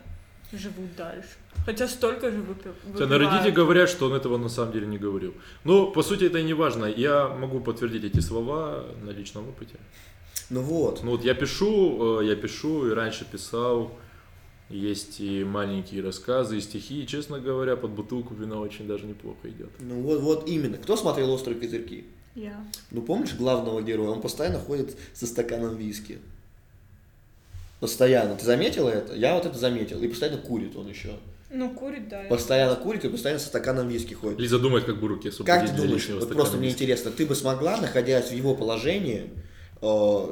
[0.54, 1.30] живут дальше.
[1.66, 2.74] Хотя столько же выпив...
[2.94, 5.34] Хотя на Reddit говорят, что он этого на самом деле не говорил.
[5.64, 6.86] Но, по сути, это и не важно.
[6.86, 9.76] Я могу подтвердить эти слова на личном опыте.
[10.50, 11.04] Ну вот.
[11.04, 13.92] Ну вот я пишу, э, я пишу и раньше писал.
[14.72, 17.04] Есть и маленькие рассказы, и стихи.
[17.04, 19.70] И, честно говоря, под бутылку вина очень даже неплохо идет.
[19.80, 20.78] Ну вот, вот именно.
[20.78, 22.06] Кто смотрел «Острые козырьки»?
[22.36, 22.66] Я.
[22.92, 24.10] Ну помнишь главного героя?
[24.12, 26.20] Он постоянно ходит со стаканом виски.
[27.82, 28.36] Постоянно.
[28.36, 29.14] Ты заметила это?
[29.16, 30.02] Я вот это заметил.
[30.02, 31.18] И постоянно курит он еще.
[31.50, 32.24] Ну, курит, да.
[32.30, 34.40] Постоянно курит и постоянно со стаканом виски ходит.
[34.40, 36.84] Лиза думает, как бы руки Как ты думаешь, вот просто мне виски.
[36.84, 39.32] интересно, ты бы смогла, находясь в его положении,
[39.82, 40.32] э,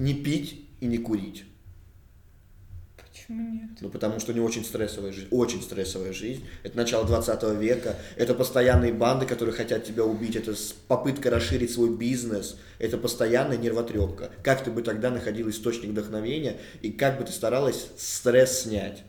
[0.00, 1.44] не пить и не курить?
[3.26, 3.70] Почему нет?
[3.80, 6.44] Ну, потому что у него очень стрессовая жизнь, очень стрессовая жизнь.
[6.62, 10.54] Это начало 20 века, это постоянные банды, которые хотят тебя убить, это
[10.86, 14.30] попытка расширить свой бизнес, это постоянная нервотрепка.
[14.44, 19.02] Как ты бы тогда находил источник вдохновения и как бы ты старалась стресс снять?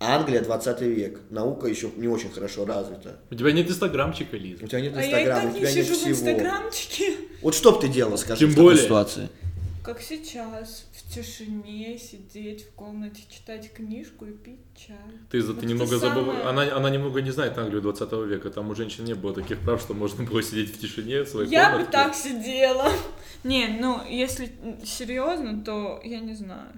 [0.00, 3.18] Англия 20 век, наука еще не очень хорошо развита.
[3.30, 4.64] У тебя нет инстаграмчика, Лиза.
[4.64, 6.10] У тебя нет А я и инстаграма, так у не тебя нет сижу в всего.
[6.12, 7.12] инстаграмчике.
[7.42, 8.84] Вот что бы ты делала, скажи, Тем в такой более.
[8.84, 9.28] ситуации?
[9.84, 14.96] Как сейчас, в тишине сидеть в комнате, читать книжку и пить чай.
[15.30, 16.42] Ты, Вот ты немного забываешь.
[16.42, 16.66] самое.
[16.66, 18.50] Она, она немного не знает Англию 20 века.
[18.50, 21.50] Там у женщин не было таких прав, что можно было сидеть в тишине в своей
[21.50, 21.92] Я бы комнатке.
[21.92, 22.92] так сидела.
[23.44, 24.52] Не, ну, если
[24.84, 26.72] серьезно, то я не знаю.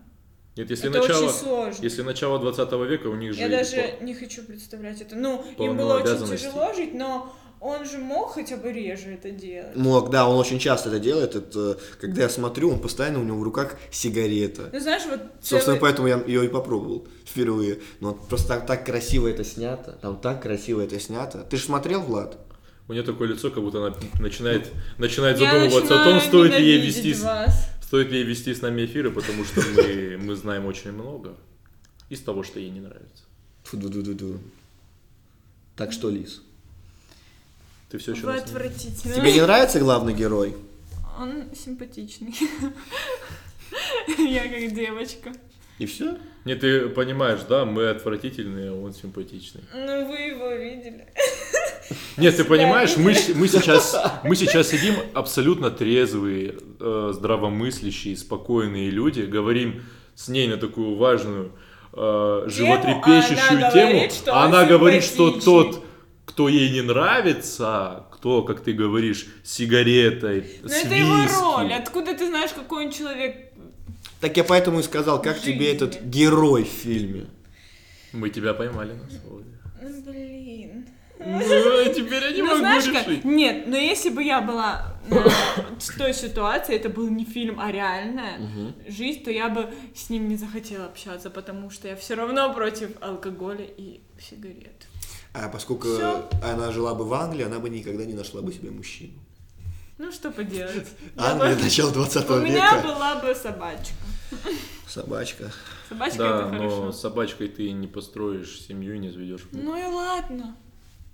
[0.56, 1.82] Нет, если это начало, очень сложно.
[1.82, 5.16] если начало 20 века, у них же Я даже по- не хочу представлять это.
[5.16, 9.76] Ну, им было очень тяжело жить, но он же мог хотя бы реже это делать.
[9.76, 11.34] Мог, да, он очень часто это делает.
[11.36, 14.70] Это, когда я смотрю, он постоянно у него в руках сигарета.
[14.72, 17.80] Ну, знаешь, вот Собственно, целый- поэтому я ее и попробовал впервые.
[18.00, 19.92] Но просто так, так красиво это снято.
[20.00, 21.46] Там так красиво это снято.
[21.50, 22.38] Ты же смотрел, Влад?
[22.88, 26.64] У нее такое лицо, как будто она начинает, начинает Я задумываться о том, стоит ли
[26.66, 27.68] ей вести, с- вас.
[27.84, 31.36] стоит ли ей вести с нами эфиры, потому что мы, мы знаем очень много
[32.08, 33.22] из того, что ей не нравится.
[33.64, 34.38] Фу-ду-ду-ду-ду.
[35.76, 36.42] Так что, Лиз?
[37.90, 39.14] Ты все еще Вы нас не- отвратительны.
[39.14, 40.54] Тебе не нравится главный герой?
[41.18, 42.34] Он симпатичный.
[44.18, 45.32] Я как девочка.
[45.78, 46.16] И все?
[46.44, 49.62] Нет, ты понимаешь, да, мы отвратительные, а он симпатичный.
[49.74, 51.06] Ну, вы его видели.
[52.16, 59.22] Нет, ты понимаешь, мы, мы, сейчас, мы сейчас сидим абсолютно трезвые, э, здравомыслящие, спокойные люди,
[59.22, 59.82] говорим
[60.14, 61.52] с ней на такую важную,
[61.92, 65.84] э, животрепещущую она тему, говорит, что а он она говорит, что тот,
[66.30, 71.72] кто ей не нравится, кто, как ты говоришь, сигаретой, Но с это его роль.
[71.72, 73.52] Откуда ты знаешь, какой он человек?
[74.20, 75.74] Так я поэтому и сказал, как тебе Жизни.
[75.74, 77.26] этот герой в фильме?
[78.12, 79.46] Мы тебя поймали на слове.
[79.82, 80.86] Ну, блин.
[81.18, 83.08] Ну, теперь я не ну, могу знаешь как?
[83.08, 83.24] решить.
[83.24, 88.38] Нет, но если бы я была в той ситуации, это был не фильм, а реальная
[88.86, 92.90] жизнь, то я бы с ним не захотела общаться, потому что я все равно против
[93.00, 94.86] алкоголя и сигарет.
[95.32, 96.28] А поскольку Всё.
[96.42, 99.14] она жила бы в Англии, она бы никогда не нашла бы себе мужчину.
[99.98, 100.88] Ну, что поделать.
[101.16, 102.88] Я Англия, бы- начало 20 У меня века.
[102.88, 103.94] была бы собачка.
[104.88, 105.50] Собачка.
[105.88, 106.84] Собачка Да, это хорошо.
[106.86, 109.42] но с собачкой ты не построишь семью и не заведешь.
[109.52, 110.56] Ну и ладно.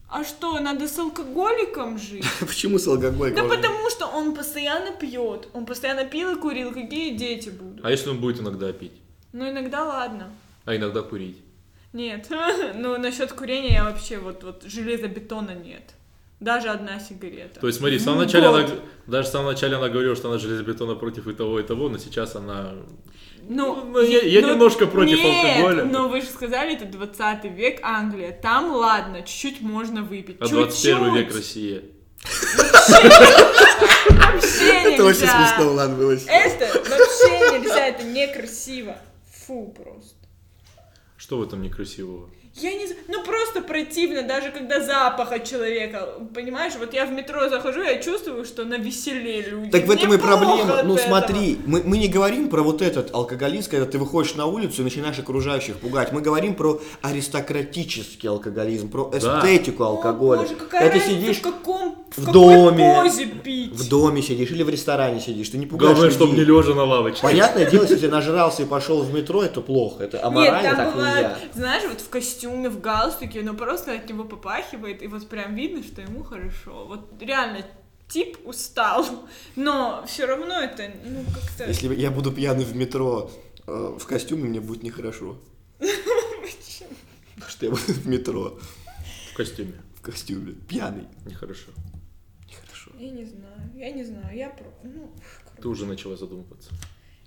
[0.08, 2.24] А что, надо с алкоголиком жить?
[2.40, 3.48] Почему с алкоголиком?
[3.48, 5.48] Да потому что он постоянно пьет.
[5.52, 6.72] Он постоянно пил и курил.
[6.72, 7.84] Какие дети будут?
[7.84, 8.92] А если он будет иногда пить,
[9.32, 10.30] Ну иногда ладно.
[10.64, 11.38] а иногда курить?
[11.96, 12.28] Нет.
[12.74, 15.82] Ну насчет курения я вообще вот, вот железобетона нет.
[16.40, 17.60] Даже одна сигарета.
[17.60, 18.82] То есть, смотри, в самом Ну, начале она, год.
[19.06, 21.96] даже в самом начале она говорила, что она железобетона против и того, и того, но
[21.96, 22.74] сейчас она...
[23.48, 25.84] Ну, Ну, я- я ну, немножко против нет, алкоголя.
[25.84, 28.32] но вы же сказали, это 20 век Англия.
[28.32, 30.36] Там, ладно, чуть-чуть можно выпить.
[30.40, 30.58] А чуть-чуть.
[30.92, 31.82] 21 век Россия.
[34.10, 35.48] Вообще Это очень нельзя.
[35.56, 36.12] смешно, ладно, было.
[36.12, 38.96] Это вообще нельзя, это некрасиво.
[39.46, 40.15] Фу, просто.
[41.16, 42.30] Что в этом некрасивого?
[42.58, 47.12] Я не знаю, ну просто противно, даже когда запах от человека, понимаешь, вот я в
[47.12, 49.70] метро захожу, я чувствую, что на веселе люди.
[49.70, 50.82] Так в этом Мне и проблема.
[50.82, 51.06] Ну этого.
[51.06, 54.84] смотри, мы, мы не говорим про вот этот алкоголизм, когда ты выходишь на улицу и
[54.84, 56.12] начинаешь окружающих пугать.
[56.12, 59.18] Мы говорим про аристократический алкоголизм, про Да.
[59.18, 60.40] эстетику О, алкоголя.
[60.42, 63.72] боже, какая Это разница, сидишь в каком, в, в какой доме, позе пить.
[63.72, 66.84] в доме сидишь или в ресторане сидишь, ты не пугаешь Главное, чтобы не лежа на
[66.84, 67.20] лавочке.
[67.22, 70.04] Понятное дело, если ты нажрался и пошел в метро, это плохо.
[70.04, 71.38] Это аморально, Нет, там так бывает, нельзя.
[71.54, 75.82] знаешь, вот в костюме, в галстуке, но просто от него попахивает, и вот прям видно,
[75.82, 76.86] что ему хорошо.
[76.86, 77.64] Вот реально
[78.08, 79.04] тип устал,
[79.56, 81.66] но все равно это, ну, как-то...
[81.66, 83.30] Если я буду пьяный в метро
[83.66, 85.38] э, в костюме, мне будет нехорошо.
[87.34, 88.58] Потому что я буду в метро
[89.32, 89.74] В костюме.
[89.94, 91.04] в костюме, пьяный.
[91.26, 91.70] Нехорошо.
[92.48, 92.90] Нехорошо.
[92.98, 94.66] Я не знаю, я не знаю, я про...
[94.82, 95.10] Ну,
[95.60, 96.70] Ты уже начала задумываться.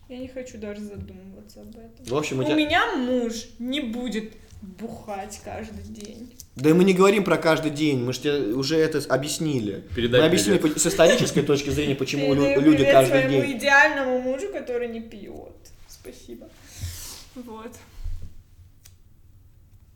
[0.08, 2.06] я не хочу даже задумываться об этом.
[2.06, 2.56] В общем, у У тебя...
[2.56, 6.34] меня муж не будет бухать каждый день.
[6.56, 9.86] Да и мы не говорим про каждый день, мы же тебе уже это объяснили.
[9.96, 10.80] Передай мы объяснили привет.
[10.82, 13.58] с исторической точки зрения, почему Передаю люди привет каждый своему день.
[13.58, 15.56] идеальному мужу, который не пьет.
[15.88, 16.50] Спасибо.
[17.36, 17.72] Вот.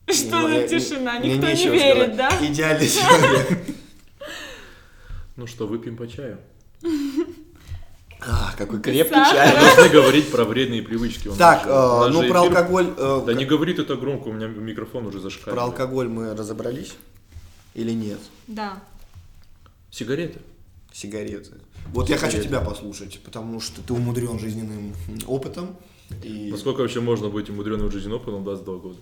[0.10, 1.19] Что Ну, за э, тишина?
[1.19, 2.15] мне Никто не верит, сказать.
[2.15, 2.30] да?
[2.47, 3.60] Идеальный человек.
[5.36, 6.38] Ну что, выпьем по чаю?
[8.25, 9.36] А, какой крепкий сахара.
[9.51, 9.75] чай.
[9.75, 11.27] Должны говорить про вредные привычки.
[11.27, 14.33] у Так, э, ну про эфир- алкоголь, э, Да не говори ты так громко, у
[14.33, 15.55] меня микрофон уже зашкаливает.
[15.55, 16.93] про алкоголь мы разобрались
[17.73, 18.19] или нет?
[18.47, 18.81] Да.
[19.91, 20.39] Сигареты.
[20.91, 21.51] Сигареты.
[21.91, 22.49] Вот я хочу Сигареты.
[22.49, 24.93] тебя послушать, потому что ты умудрен жизненным
[25.27, 25.75] опытом.
[26.23, 28.97] И, Насколько вообще можно быть умудренным жизненным опытом в 22 года?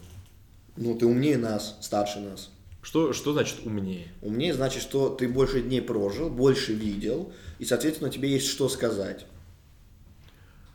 [0.77, 2.49] ну, ты умнее нас, старше нас.
[2.81, 4.07] Что, что значит умнее?
[4.21, 9.27] Умнее значит, что ты больше дней прожил, больше видел, и, соответственно, тебе есть что сказать.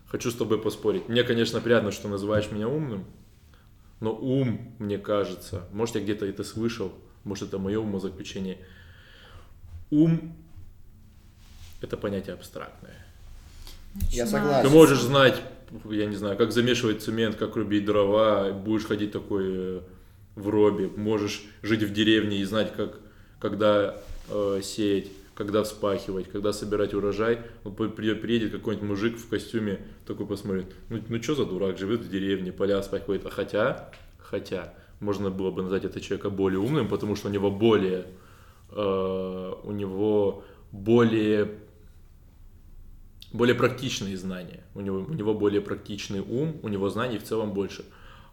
[0.07, 1.09] Хочу с тобой поспорить.
[1.09, 3.07] Мне, конечно, приятно, что называешь меня умным,
[3.99, 6.93] но ум, мне кажется, может, я где-то это слышал,
[7.25, 8.59] может, это мое умозаключение.
[9.91, 10.37] Ум–
[11.81, 13.05] это понятие абстрактное.
[14.11, 14.69] Я согласен.
[14.69, 15.41] Ты можешь знать,
[15.91, 19.81] я не знаю, как замешивать цемент, как рубить дрова, будешь ходить такой э,
[20.37, 23.01] в робе, можешь жить в деревне и знать, как,
[23.41, 23.97] когда
[24.31, 27.41] э, сеять, когда вспахивать, когда собирать урожай.
[27.77, 32.01] При- при- приедет какой-нибудь мужик в костюме, такой посмотрит, ну, ну что за дурак, живет
[32.01, 33.27] в деревне, поля вспахивает.
[33.27, 37.51] А хотя, хотя, можно было бы назвать этого человека более умным, потому что у него
[37.51, 38.07] более,
[38.71, 41.59] э, у него более
[43.33, 44.63] более практичные знания.
[44.75, 47.85] У него, у него более практичный ум, у него знаний в целом больше.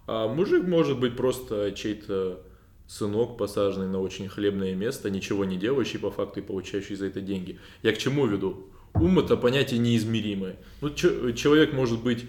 [0.08, 2.42] А мужик может быть просто чей-то
[2.88, 7.22] сынок, посаженный на очень хлебное место, ничего не делающий по факту и получающий за это
[7.22, 7.60] деньги.
[7.82, 8.68] Я к чему веду?
[8.94, 10.58] Ум это понятие неизмеримое.
[10.82, 12.26] Ну, человек может быть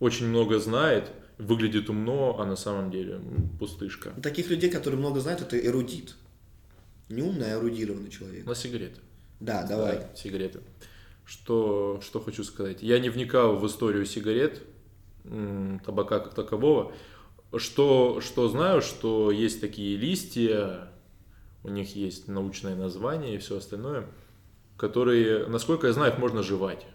[0.00, 3.20] очень много знает, выглядит умно, а на самом деле
[3.58, 4.10] пустышка.
[4.22, 6.16] Таких людей, которые много знают, это эрудит.
[7.08, 8.46] Не умный, а эрудированный человек.
[8.46, 9.00] На сигареты.
[9.40, 9.98] Да, давай.
[9.98, 10.60] Да, сигареты.
[11.26, 12.82] Что, что хочу сказать.
[12.82, 14.62] Я не вникал в историю сигарет,
[15.24, 16.92] табака как такового.
[17.56, 20.90] Что, что знаю, что есть такие листья,
[21.62, 24.06] у них есть научное название и все остальное,
[24.76, 26.86] которые, насколько я знаю, их можно жевать.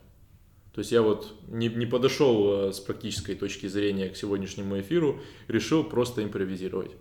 [0.73, 5.19] То есть я вот не, не подошел э, с практической точки зрения к сегодняшнему эфиру,
[5.47, 6.91] решил просто импровизировать.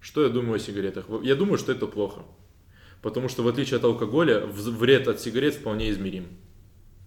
[0.00, 1.06] Что я думаю о сигаретах?
[1.22, 2.22] Я думаю, что это плохо.
[3.02, 6.26] Потому что в отличие от алкоголя, вред от сигарет вполне измерим.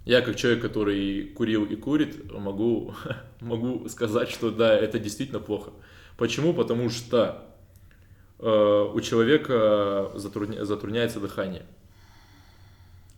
[0.06, 2.94] Я как человек, который курил и курит, могу,
[3.42, 5.72] могу сказать, что да, это действительно плохо.
[6.18, 6.54] Почему?
[6.54, 7.46] Потому что
[8.39, 11.66] э, у человека затрудня- затрудняется дыхание.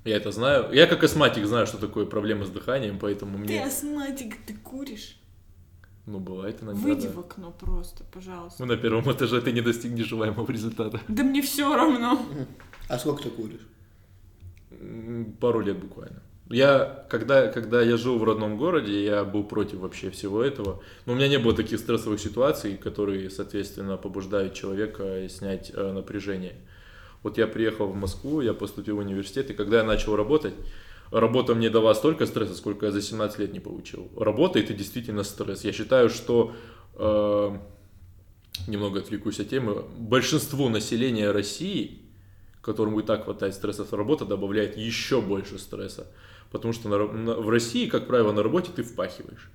[0.03, 0.71] Я это знаю.
[0.71, 3.65] Я как астматик знаю, что такое проблема с дыханием, поэтому Ты мне...
[3.65, 5.17] астматик, ты куришь?
[6.05, 7.13] Ну, бывает иногда, Выйди да.
[7.13, 8.63] в окно просто, пожалуйста.
[8.63, 11.01] Ну, на первом этаже ты не достигнешь желаемого результата.
[11.07, 12.23] Да мне все равно.
[12.87, 13.67] А сколько ты куришь?
[15.39, 16.21] Пару лет буквально.
[16.49, 20.83] Я, когда, когда я жил в родном городе, я был против вообще всего этого.
[21.05, 26.55] Но у меня не было таких стрессовых ситуаций, которые, соответственно, побуждают человека снять э, напряжение.
[27.23, 30.53] Вот я приехал в Москву, я поступил в университет, и когда я начал работать,
[31.09, 34.11] работа мне дала столько стресса, сколько я за 17 лет не получил.
[34.15, 35.63] Работа это действительно стресс.
[35.63, 36.53] Я считаю, что
[36.93, 37.57] э,
[38.67, 42.03] немного отвлекусь от темы, большинству населения России,
[42.61, 46.07] которому и так хватает стрессов, работа добавляет еще больше стресса.
[46.55, 49.49] Потому что на на- в России, как правило, на работе ты впахиваешь.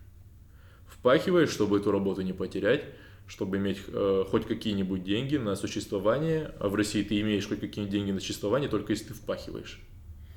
[0.86, 2.84] Впахиваешь, чтобы эту работу не потерять,
[3.26, 6.52] чтобы иметь э, хоть какие-нибудь деньги на существование.
[6.60, 9.80] А в России ты имеешь хоть какие-нибудь деньги на существование, только если ты впахиваешь.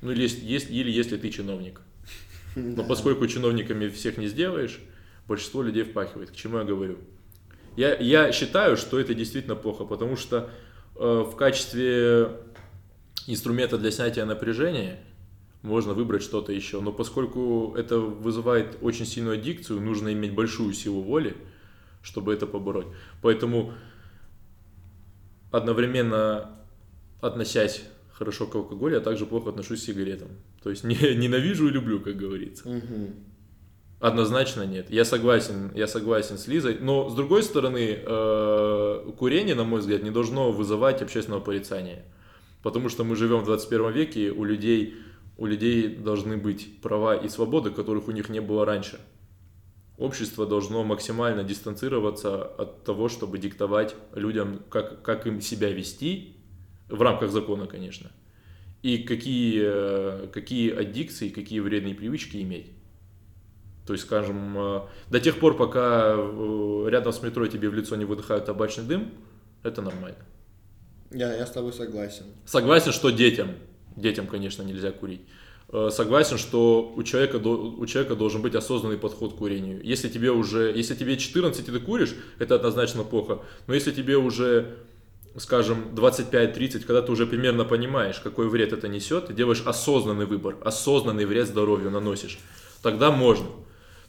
[0.00, 1.82] Ну или, если- если- или если ты чиновник.
[2.56, 4.80] Но поскольку чиновниками всех не сделаешь,
[5.28, 6.30] большинство людей впахивает.
[6.30, 6.96] К чему я говорю?
[7.76, 10.48] Я, я считаю, что это действительно плохо, потому что
[10.96, 12.30] э, в качестве
[13.26, 15.00] инструмента для снятия напряжения
[15.64, 16.80] можно выбрать что-то еще.
[16.80, 21.36] Но поскольку это вызывает очень сильную аддикцию, нужно иметь большую силу воли,
[22.02, 22.86] чтобы это побороть.
[23.22, 23.72] Поэтому
[25.50, 26.50] одновременно
[27.22, 30.28] относясь хорошо к алкоголю, я также плохо отношусь к сигаретам.
[30.62, 32.82] То есть не, ненавижу и люблю, как говорится.
[34.00, 34.90] Однозначно нет.
[34.90, 36.76] Я согласен, я согласен с Лизой.
[36.78, 42.04] Но с другой стороны, э, курение, на мой взгляд, не должно вызывать общественного порицания.
[42.62, 44.94] Потому что мы живем в 21 веке, у людей,
[45.36, 49.00] у людей должны быть права и свободы, которых у них не было раньше.
[49.96, 56.36] Общество должно максимально дистанцироваться от того, чтобы диктовать людям, как, как им себя вести,
[56.88, 58.10] в рамках закона, конечно,
[58.82, 62.70] и какие, э, какие аддикции, какие вредные привычки иметь.
[63.86, 64.80] То есть, скажем, э,
[65.10, 69.12] до тех пор, пока э, рядом с метро тебе в лицо не выдыхают табачный дым,
[69.62, 70.18] это нормально.
[71.10, 72.24] Я, я с тобой согласен.
[72.44, 73.50] Согласен, что детям,
[73.96, 75.22] детям, конечно, нельзя курить.
[75.68, 79.80] Э, Согласен, что у человека, у человека должен быть осознанный подход к курению.
[79.82, 83.40] Если тебе уже, если тебе 14 и ты куришь, это однозначно плохо.
[83.66, 84.76] Но если тебе уже,
[85.36, 90.56] скажем, 25-30, когда ты уже примерно понимаешь, какой вред это несет, ты делаешь осознанный выбор,
[90.62, 92.38] осознанный вред здоровью наносишь,
[92.82, 93.48] тогда можно.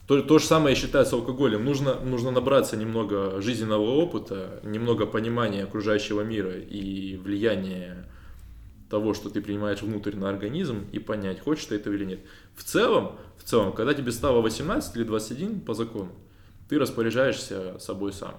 [0.06, 1.64] То, то же самое я считаю с алкоголем.
[1.64, 8.06] Нужно, нужно набраться немного жизненного опыта, немного понимания окружающего мира и влияния
[8.88, 12.20] того, что ты принимаешь внутрь на организм и понять, хочешь ты этого или нет.
[12.54, 16.12] В целом, в целом, когда тебе стало 18 или 21 по закону,
[16.68, 18.36] ты распоряжаешься собой сам.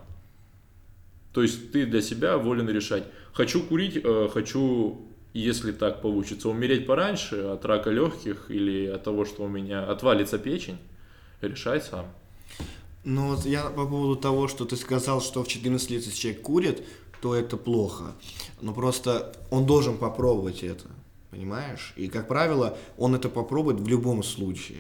[1.34, 6.88] То есть ты для себя волен решать, хочу курить, э, хочу, если так получится, умереть
[6.88, 10.78] пораньше от рака легких или от того, что у меня отвалится печень,
[11.42, 12.08] решай сам.
[13.04, 16.84] Ну вот я по поводу того, что ты сказал, что в 14 лет человек курит,
[17.22, 18.14] то это плохо.
[18.62, 20.86] Но просто он должен попробовать это,
[21.32, 21.94] понимаешь?
[21.96, 24.80] И, как правило, он это попробует в любом случае.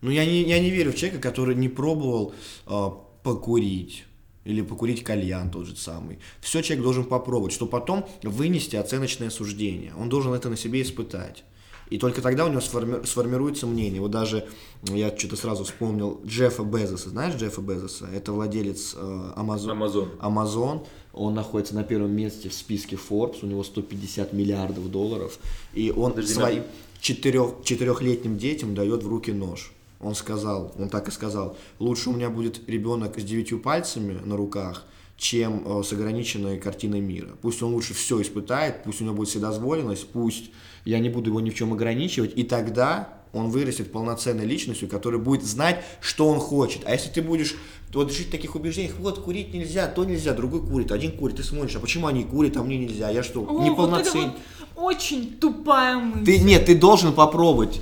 [0.00, 2.34] Ну, я не, я не верю в человека, который не пробовал
[2.66, 2.88] э,
[3.22, 4.04] покурить.
[4.44, 6.18] Или покурить кальян тот же самый.
[6.40, 9.94] Все человек должен попробовать, что потом вынести оценочное суждение.
[9.96, 11.44] Он должен это на себе испытать.
[11.90, 14.00] И только тогда у него сформи- сформируется мнение.
[14.00, 14.48] Вот даже
[14.84, 17.10] я что-то сразу вспомнил Джеффа Безоса.
[17.10, 18.08] Знаешь Джеффа Безоса?
[18.12, 19.78] Это владелец э, Amazon.
[19.78, 20.18] Amazon.
[20.18, 20.86] Amazon.
[21.12, 23.38] Он находится на первом месте в списке Forbes.
[23.42, 25.38] У него 150 миллиардов долларов.
[25.74, 26.62] И он Подожди, своим
[27.00, 29.72] четырех, четырехлетним детям дает в руки нож.
[30.00, 34.36] Он сказал, он так и сказал, лучше у меня будет ребенок с девятью пальцами на
[34.36, 34.84] руках,
[35.16, 37.28] чем э, с ограниченной картиной мира.
[37.40, 40.50] Пусть он лучше все испытает, пусть у него будет вседозволенность, пусть
[40.84, 45.20] я не буду его ни в чем ограничивать, и тогда он вырастет полноценной личностью, которая
[45.20, 46.82] будет знать, что он хочет.
[46.84, 47.54] А если ты будешь
[47.92, 51.42] вот жить в таких убеждениях, вот курить нельзя, то нельзя, другой курит, один курит, ты
[51.42, 54.32] смотришь, а почему они курят, а мне нельзя, я что, О, вот неполноценный?
[54.76, 56.24] вот очень тупая мысль.
[56.24, 57.80] Ты, нет, ты должен попробовать.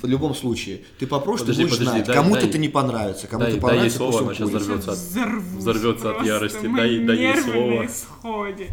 [0.00, 0.82] В любом случае.
[1.00, 2.06] Ты попробуешь, Подожди, ты будешь подожди, знать.
[2.06, 4.40] дай- Кому-то дай- это не понравится, кому-то дай- дай ей понравится, слово, она курит.
[4.54, 4.92] взорвется.
[4.92, 6.72] от- взорвется от ярости.
[6.76, 7.86] Дай- дай ей слово.
[7.86, 8.68] исходе.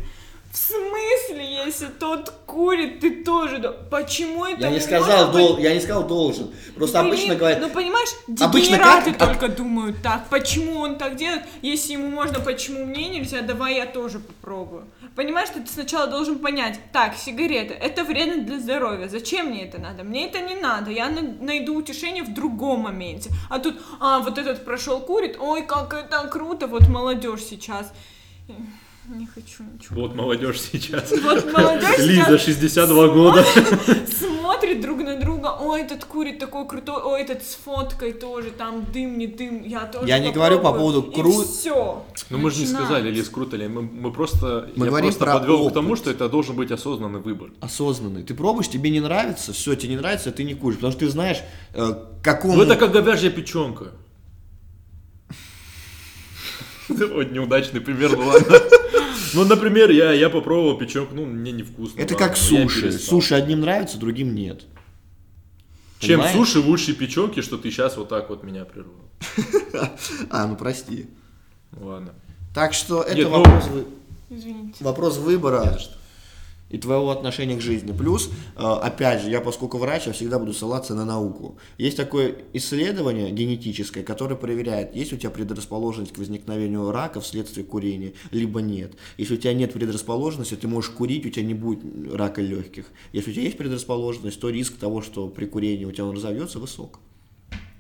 [0.55, 3.59] В смысле, если тот курит, ты тоже...
[3.91, 6.53] Почему это Я не сказал, дол, я не сказал должен.
[6.77, 8.07] Просто Блин, обычно говорят, Ну понимаешь,
[8.39, 10.29] Обычно дегенераты как- только думают так.
[10.29, 11.43] Почему он так делает?
[11.61, 13.41] Если ему можно, почему мне нельзя?
[13.41, 14.85] Давай я тоже попробую.
[15.17, 19.09] Понимаешь, что ты сначала должен понять, так, сигареты, это вредно для здоровья.
[19.09, 20.03] Зачем мне это надо?
[20.05, 20.89] Мне это не надо.
[20.89, 23.29] Я на- найду утешение в другом моменте.
[23.49, 27.91] А тут, а, вот этот прошел курит, ой, как это круто, вот молодежь сейчас.
[29.07, 30.01] Не хочу ничего.
[30.01, 31.11] Вот молодежь сейчас.
[31.23, 33.43] Вот молодежь Лиза, сейчас 62 года.
[34.19, 38.85] смотрит друг на друга, ой, этот курит такой крутой, ой, этот с фоткой тоже, там
[38.91, 41.03] дым, не дым, я тоже Я не говорю по попробую».
[41.03, 42.03] поводу И кру- все.
[42.29, 43.67] Ну мы же не сказали, Лиз, круто ли.
[43.67, 45.73] Мы, мы просто, Мы я говорим просто про подвел к опыт.
[45.75, 47.51] тому, что это должен быть осознанный выбор.
[47.59, 48.23] осознанный.
[48.23, 50.77] Ты пробуешь, тебе не нравится, все, тебе не нравится, ты не куришь.
[50.77, 51.37] Потому что ты знаешь,
[51.73, 51.93] э,
[52.23, 52.55] какому...
[52.55, 53.85] Ну это как говяжья печенка.
[56.87, 58.57] Вот неудачный пример, ну ладно.
[59.35, 61.99] Ну, например, я, я попробовал печенку, ну, мне невкусно.
[61.99, 62.91] Это ладно, как суши.
[62.91, 64.63] Суши одним нравится, другим нет.
[65.99, 66.35] Чем Понимаешь?
[66.37, 68.95] суши лучше печенки, что ты сейчас вот так вот меня прервал.
[70.29, 71.07] А, ну прости.
[71.73, 72.13] Ладно.
[72.53, 73.85] Так что это Нет, ну- вопрос, вы-
[74.29, 74.83] Извините.
[74.83, 75.63] вопрос выбора.
[75.65, 75.93] Не за что.
[76.69, 77.91] И твоего отношения к жизни.
[77.91, 81.57] Плюс, э, опять же, я поскольку врач, я всегда буду ссылаться на науку.
[81.77, 88.13] Есть такое исследование генетическое, которое проверяет, есть у тебя предрасположенность к возникновению рака вследствие курения,
[88.31, 88.93] либо нет.
[89.17, 92.85] Если у тебя нет предрасположенности, ты можешь курить, у тебя не будет рака легких.
[93.13, 96.59] Если у тебя есть предрасположенность, то риск того, что при курении у тебя он разовьется,
[96.59, 96.99] высок.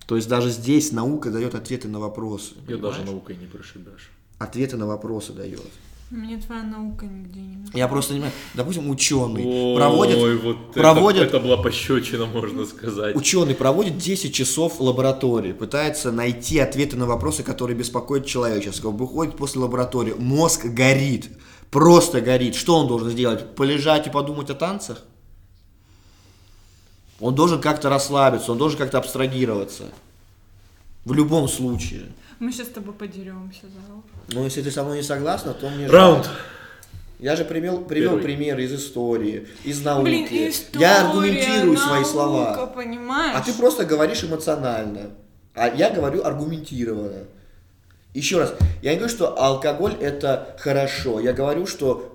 [0.07, 2.53] То есть даже здесь наука дает ответы на вопросы.
[2.67, 4.11] Ее даже наукой не прошибешь.
[4.37, 5.61] Ответы на вопросы дает.
[6.11, 7.71] Мне твоя наука нигде не нужна.
[7.73, 12.65] Я просто не понимаю, допустим, ученый Ой, проводит, вот проводит это, это была пощечина, можно
[12.65, 13.15] сказать.
[13.15, 18.91] Ученый проводит 10 часов в лаборатории, пытается найти ответы на вопросы, которые беспокоят человеческого.
[18.91, 21.29] Выходит после лаборатории, мозг горит,
[21.71, 22.53] просто горит.
[22.53, 23.55] Что он должен сделать?
[23.55, 25.03] Полежать и подумать о танцах?
[27.19, 29.85] Он должен как-то расслабиться, он должен как-то абстрагироваться.
[31.03, 32.03] В любом случае.
[32.39, 34.09] Мы сейчас с тобой подеремся за руку.
[34.29, 36.25] Но если ты со мной не согласна, то мне Раунд.
[36.25, 36.33] жаль.
[37.17, 38.23] Я же привел, привел Первый.
[38.23, 40.03] примеры из истории, из науки.
[40.03, 42.65] Блин, история, Я аргументирую свои наука, слова.
[42.67, 43.35] понимаешь?
[43.37, 45.11] А ты просто говоришь эмоционально.
[45.53, 47.23] А я говорю аргументированно.
[48.13, 51.21] Еще раз, я не говорю, что алкоголь это хорошо.
[51.21, 52.11] Я говорю, что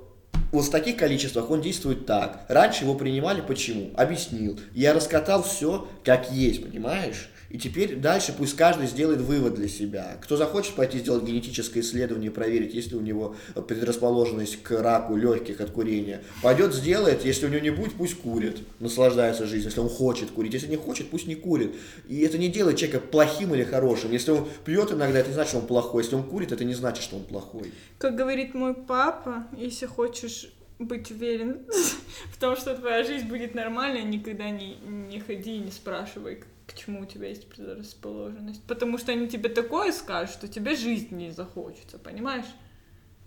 [0.52, 2.44] вот в таких количествах он действует так.
[2.48, 3.92] Раньше его принимали почему?
[3.96, 4.58] Объяснил.
[4.74, 7.30] Я раскатал все как есть, понимаешь?
[7.50, 10.16] И теперь дальше пусть каждый сделает вывод для себя.
[10.22, 13.34] Кто захочет пойти сделать генетическое исследование, проверить, есть ли у него
[13.68, 18.58] предрасположенность к раку легких от курения, пойдет сделает, если у него не будет, пусть курит,
[18.78, 20.54] наслаждается жизнью, если он хочет курить.
[20.54, 21.74] Если не хочет, пусть не курит.
[22.08, 24.12] И это не делает человека плохим или хорошим.
[24.12, 26.04] Если он пьет иногда, это не значит, что он плохой.
[26.04, 27.72] Если он курит, это не значит, что он плохой.
[27.98, 31.66] Как говорит мой папа, если хочешь быть уверен
[32.32, 36.74] в том, что твоя жизнь будет нормальной, никогда не, не ходи и не спрашивай, к
[36.74, 38.62] чему у тебя есть предрасположенность.
[38.64, 42.46] Потому что они тебе такое скажут, что тебе жизнь не захочется, понимаешь?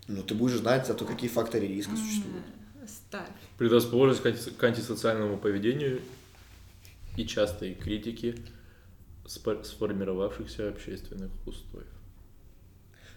[0.08, 2.44] Ну, ты будешь знать зато, какие факторы риска существуют.
[2.82, 3.28] Оставь.
[3.58, 6.00] Предрасположенность к анти- к антисоциальному поведению
[7.16, 8.36] и частой критики
[9.24, 11.86] спо- сформировавшихся общественных устоев.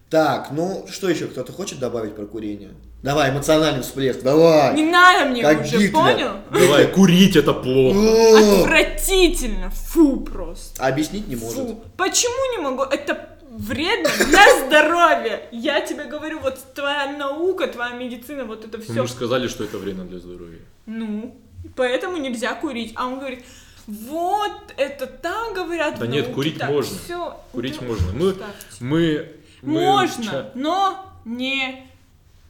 [0.09, 2.73] Так, ну, что еще кто-то хочет добавить про курение?
[3.03, 4.73] Давай, эмоциональный всплеск, давай!
[4.75, 5.91] Не надо мне Как уже, Гитлер.
[5.91, 6.31] понял?
[6.51, 7.99] Давай, курить это плохо.
[8.63, 10.83] Отвратительно, фу просто.
[10.85, 11.57] Объяснить не может.
[11.57, 11.83] Фу.
[11.95, 12.81] Почему не могу?
[12.83, 15.41] Это вредно для здоровья.
[15.51, 19.05] Я тебе говорю, вот твоя наука, твоя медицина, вот это Мы все.
[19.05, 20.59] же сказали, что это вредно для здоровья.
[20.87, 21.35] Ну,
[21.75, 22.93] поэтому нельзя курить.
[22.95, 23.45] А он говорит,
[23.85, 25.99] вот это так говорят.
[25.99, 26.97] Да нет, курить так, можно.
[27.51, 28.11] Курить Ну, можно.
[28.13, 28.35] Мы,
[28.79, 29.31] мы,
[29.61, 31.86] мы Можно, ча- но не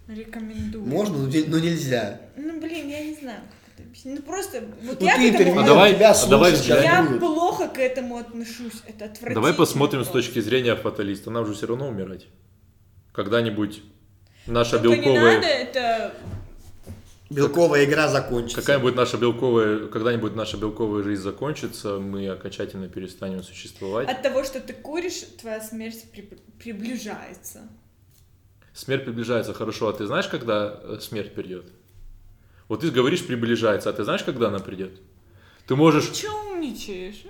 [0.08, 0.86] рекомендую.
[0.86, 2.22] Можно, но, не- нельзя.
[2.36, 4.16] Ну, блин, я не знаю, как это объяснить.
[4.20, 5.44] Ну, просто, вот Ну, я ты к этому...
[5.44, 8.82] интервью, А давай- тебя а давай Я плохо к этому отношусь.
[8.88, 9.36] Это отвратительно.
[9.36, 11.30] Давай посмотрим с точки зрения фаталиста.
[11.32, 12.28] Нам же все равно умирать.
[13.14, 13.82] Когда-нибудь
[14.46, 15.36] наша Только не белковая...
[15.36, 16.14] надо это...
[17.30, 18.62] Белковая игра закончится.
[18.62, 24.08] Какая будет наша белковая, когда-нибудь наша белковая жизнь закончится, мы окончательно перестанем существовать.
[24.08, 27.68] От того, что ты куришь, твоя смерть при- приближается.
[28.78, 31.66] Смерть приближается, хорошо, а ты знаешь, когда э, смерть придет?
[32.68, 34.92] Вот ты говоришь приближается, а ты знаешь, когда она придет?
[35.66, 36.12] Ты можешь...
[36.12, 37.24] Че умничаешь?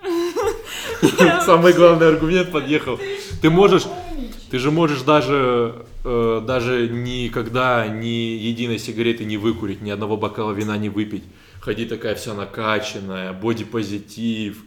[1.45, 2.99] Самый главный аргумент подъехал.
[3.41, 3.83] Ты можешь...
[4.51, 10.51] Ты же можешь даже, э, даже никогда ни единой сигареты не выкурить, ни одного бокала
[10.51, 11.23] вина не выпить.
[11.61, 14.65] Ходи такая вся накачанная, бодипозитив,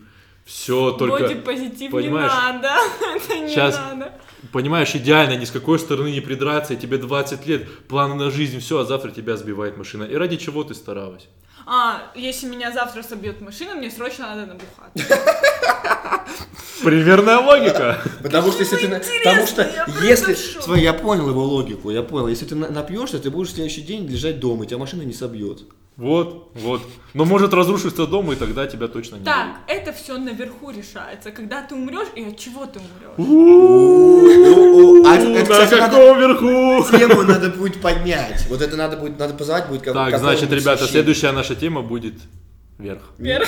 [0.51, 1.23] все только...
[1.23, 2.71] Бодипозитив не понимаешь, надо.
[3.17, 4.13] Это не Сейчас- надо.
[4.53, 8.59] Понимаешь, идеально, ни с какой стороны не придраться, и тебе 20 лет, планы на жизнь,
[8.59, 10.05] все, а завтра тебя сбивает машина.
[10.05, 11.29] И ради чего ты старалась?
[11.67, 15.19] А, если меня завтра собьет машина, мне срочно надо набухаться.
[16.83, 18.03] Примерная логика.
[18.23, 18.89] Потому что если ты...
[19.23, 19.71] Потому что
[20.03, 20.35] если...
[20.35, 22.27] Смотри, я понял его логику, я понял.
[22.27, 25.13] Если ты на- напьешься, ты будешь в следующий день лежать дома, и тебя машина не
[25.13, 25.61] собьет.
[26.01, 26.81] Вот, вот.
[27.13, 31.31] Но может разрушиться дом, и тогда тебя точно не Так, это все наверху решается.
[31.31, 33.19] Когда ты умрешь и от чего ты умрешь?
[35.07, 35.51] А это, будет.
[35.51, 36.97] это, На каком верху?
[36.97, 38.47] Тему надо будет поднять.
[38.49, 42.15] Вот это надо будет, надо позвать будет как Так, значит, ребята, следующая наша тема будет
[42.79, 43.03] вверх.
[43.19, 43.47] Вверх.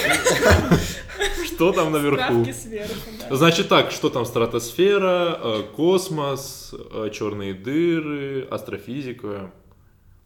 [1.47, 2.19] Что там наверху?
[2.19, 3.35] Справки сверху, да.
[3.35, 9.51] Значит так, что там стратосфера, э, космос, э, черные дыры, астрофизика,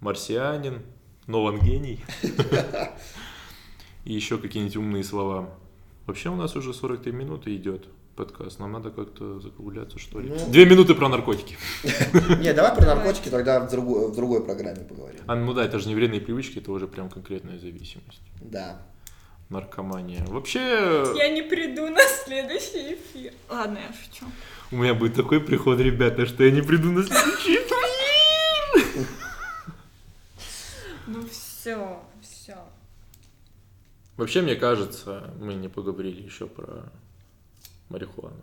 [0.00, 0.82] марсианин,
[1.26, 2.04] Нолан гений.
[4.04, 5.50] И еще какие-нибудь умные слова.
[6.06, 8.60] Вообще у нас уже 43 минуты идет подкаст.
[8.60, 10.28] Нам надо как-то закругляться, что ли.
[10.30, 10.50] Ну.
[10.50, 11.56] Две минуты про наркотики.
[12.40, 15.20] Не, давай про наркотики тогда в другой, в другой программе поговорим.
[15.26, 18.22] А, ну да, это же не вредные привычки, это уже прям конкретная зависимость.
[18.40, 18.80] Да.
[19.48, 20.24] Наркомания.
[20.26, 23.32] Вообще, Я не приду на следующий эфир.
[23.48, 24.26] Ладно, я шучу.
[24.72, 29.06] у меня будет такой приход, ребята, что я не приду на следующий эфир.
[31.06, 32.56] Ну все, все.
[34.16, 36.84] Вообще, мне кажется, мы не поговорили еще про
[37.90, 38.40] марихуану.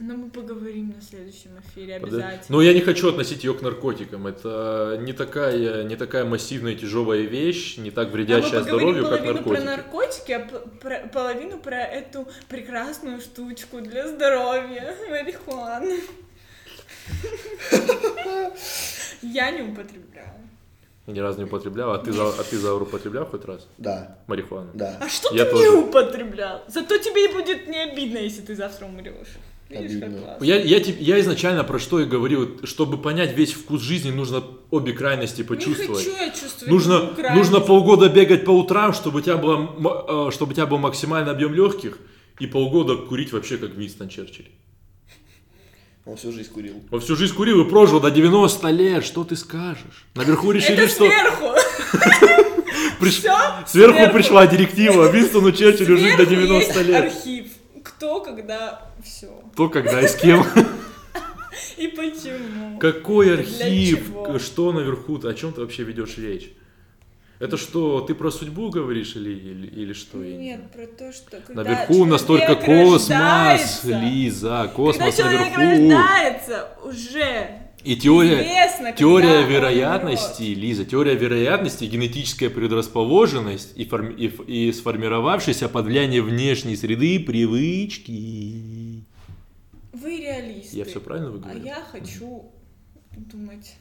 [0.00, 2.44] Но мы поговорим на следующем эфире обязательно.
[2.48, 4.26] Но я не хочу относить ее к наркотикам.
[4.26, 9.10] Это не такая, не такая массивная тяжелая вещь, не так А вредящая поговорим здоровью, как
[9.20, 9.54] половину наркотики.
[9.54, 10.40] про наркотики, а
[10.80, 15.94] про- половину про эту прекрасную штучку для здоровья, марихуану.
[19.22, 20.34] Я не употребляю.
[21.06, 24.16] Я ни разу не употреблял, а ты, за, а ты Заур употреблял хоть раз Да.
[24.26, 24.70] марихуану?
[24.72, 24.96] Да.
[25.00, 25.62] А что Я ты тоже.
[25.64, 26.62] не употреблял?
[26.68, 29.36] Зато тебе будет не обидно, если ты завтра умрешь.
[29.68, 30.22] Видишь, как Обидно.
[30.22, 30.44] классно.
[30.44, 34.92] Я, я, я изначально про что и говорил, чтобы понять весь вкус жизни, нужно обе
[34.92, 36.04] крайности почувствовать.
[36.06, 40.30] Не хочу я чувствовать Нужно, нужно полгода бегать по утрам, чтобы у тебя, было, э,
[40.32, 41.98] чтобы у тебя был максимальный объем легких,
[42.40, 44.48] и полгода курить вообще как Винстон Черчилль.
[46.06, 46.82] Он всю жизнь курил.
[46.90, 50.06] Он всю жизнь курил и прожил до 90 лет, что ты скажешь?
[50.14, 51.46] Наверху решили, что сверху.
[53.00, 53.20] приш-
[53.66, 54.12] сверху сверху.
[54.14, 57.04] пришла директива Винстону Черчиллю жить до Сверху 90 есть лет.
[57.04, 57.46] архив.
[57.82, 59.28] Кто, когда, все.
[59.56, 60.44] То когда и с кем?
[61.76, 62.78] И почему.
[62.78, 64.10] Какой архив?
[64.42, 65.18] Что наверху?
[65.26, 66.50] О чем ты вообще ведешь речь?
[67.40, 70.18] Это что, ты про судьбу говоришь или, или, или что?
[70.18, 75.56] Нет, про то, что когда Наверху у нас только человек космос, Лиза, Когда космос человек
[75.56, 75.90] наверху.
[75.90, 77.48] рождается, уже
[77.82, 84.68] И теория, известно, теория когда он вероятности, Лиза, теория вероятности, генетическая предрасположенность и, форми- и,
[84.68, 89.02] и сформировавшаяся под влиянием внешней среды привычки.
[89.92, 90.76] Вы реалисты.
[90.78, 91.64] Я все правильно А выговорил?
[91.64, 92.44] я хочу
[93.10, 93.74] думать.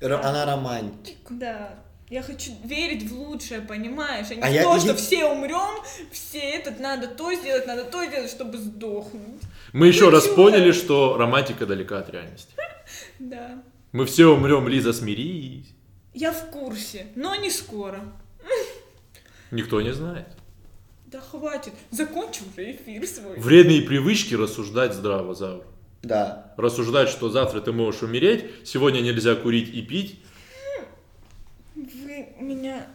[0.00, 1.16] Р- Она романтик.
[1.30, 1.74] Да.
[2.10, 4.26] Я хочу верить в лучшее, понимаешь?
[4.30, 7.66] А не А в я- то, я- что все умрем, все этот надо то сделать,
[7.68, 9.40] надо то сделать, чтобы сдохнуть.
[9.72, 10.34] Мы еще раз чё?
[10.34, 12.52] поняли, что романтика далека от реальности.
[13.20, 13.62] Да.
[13.92, 15.66] Мы все умрем, Лиза, смирись.
[16.14, 18.00] Я в курсе, но не скоро.
[19.52, 20.26] Никто не знает.
[21.06, 23.36] Да хватит, закончи уже эфир свой.
[23.38, 25.64] Вредные привычки рассуждать здраво, Завр.
[26.02, 26.54] Да.
[26.56, 30.20] Рассуждать, что завтра ты можешь умереть, сегодня нельзя курить и пить,
[32.40, 32.86] меня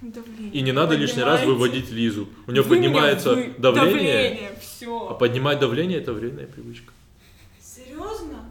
[0.00, 0.52] давление.
[0.52, 1.46] и не надо лишний раз поднимаете.
[1.64, 2.28] выводить Лизу.
[2.46, 5.14] У нее Вы меня поднимается вы- давление, Давление, а все.
[5.18, 6.92] поднимать давление это вредная привычка.
[7.60, 8.44] Серьезно?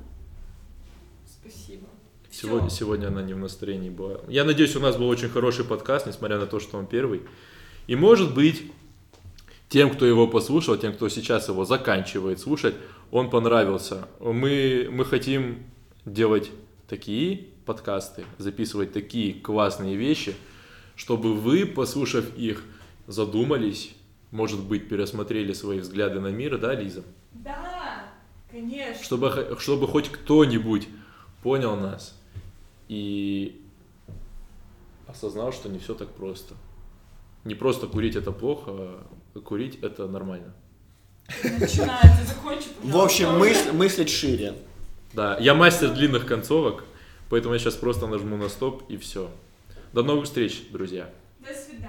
[1.25, 1.87] Спасибо.
[2.31, 4.21] Сегодня, сегодня она не в настроении была.
[4.27, 7.21] Я надеюсь, у нас был очень хороший подкаст, несмотря на то, что он первый.
[7.87, 8.63] И может быть,
[9.69, 12.75] тем, кто его послушал, тем, кто сейчас его заканчивает слушать,
[13.11, 14.07] он понравился.
[14.19, 15.63] Мы, мы хотим
[16.05, 16.51] делать
[16.87, 20.33] такие подкасты, записывать такие классные вещи,
[20.95, 22.63] чтобы вы, послушав их,
[23.05, 23.91] задумались,
[24.31, 27.03] может быть, пересмотрели свои взгляды на мир, да, Лиза?
[27.33, 28.05] Да,
[28.49, 29.03] конечно.
[29.03, 30.87] Чтобы, чтобы хоть кто-нибудь
[31.43, 32.19] понял нас
[32.87, 33.61] и
[35.07, 36.55] осознал, что не все так просто.
[37.43, 39.07] Не просто курить это плохо, а
[39.43, 40.53] курить это нормально.
[41.43, 43.69] Начинается, закончи, В общем, пожалуйста.
[43.69, 44.53] мыс- мыслить шире.
[45.13, 46.83] Да, я мастер длинных концовок,
[47.29, 49.29] поэтому я сейчас просто нажму на стоп и все.
[49.93, 51.09] До новых встреч, друзья.
[51.39, 51.87] До свидания.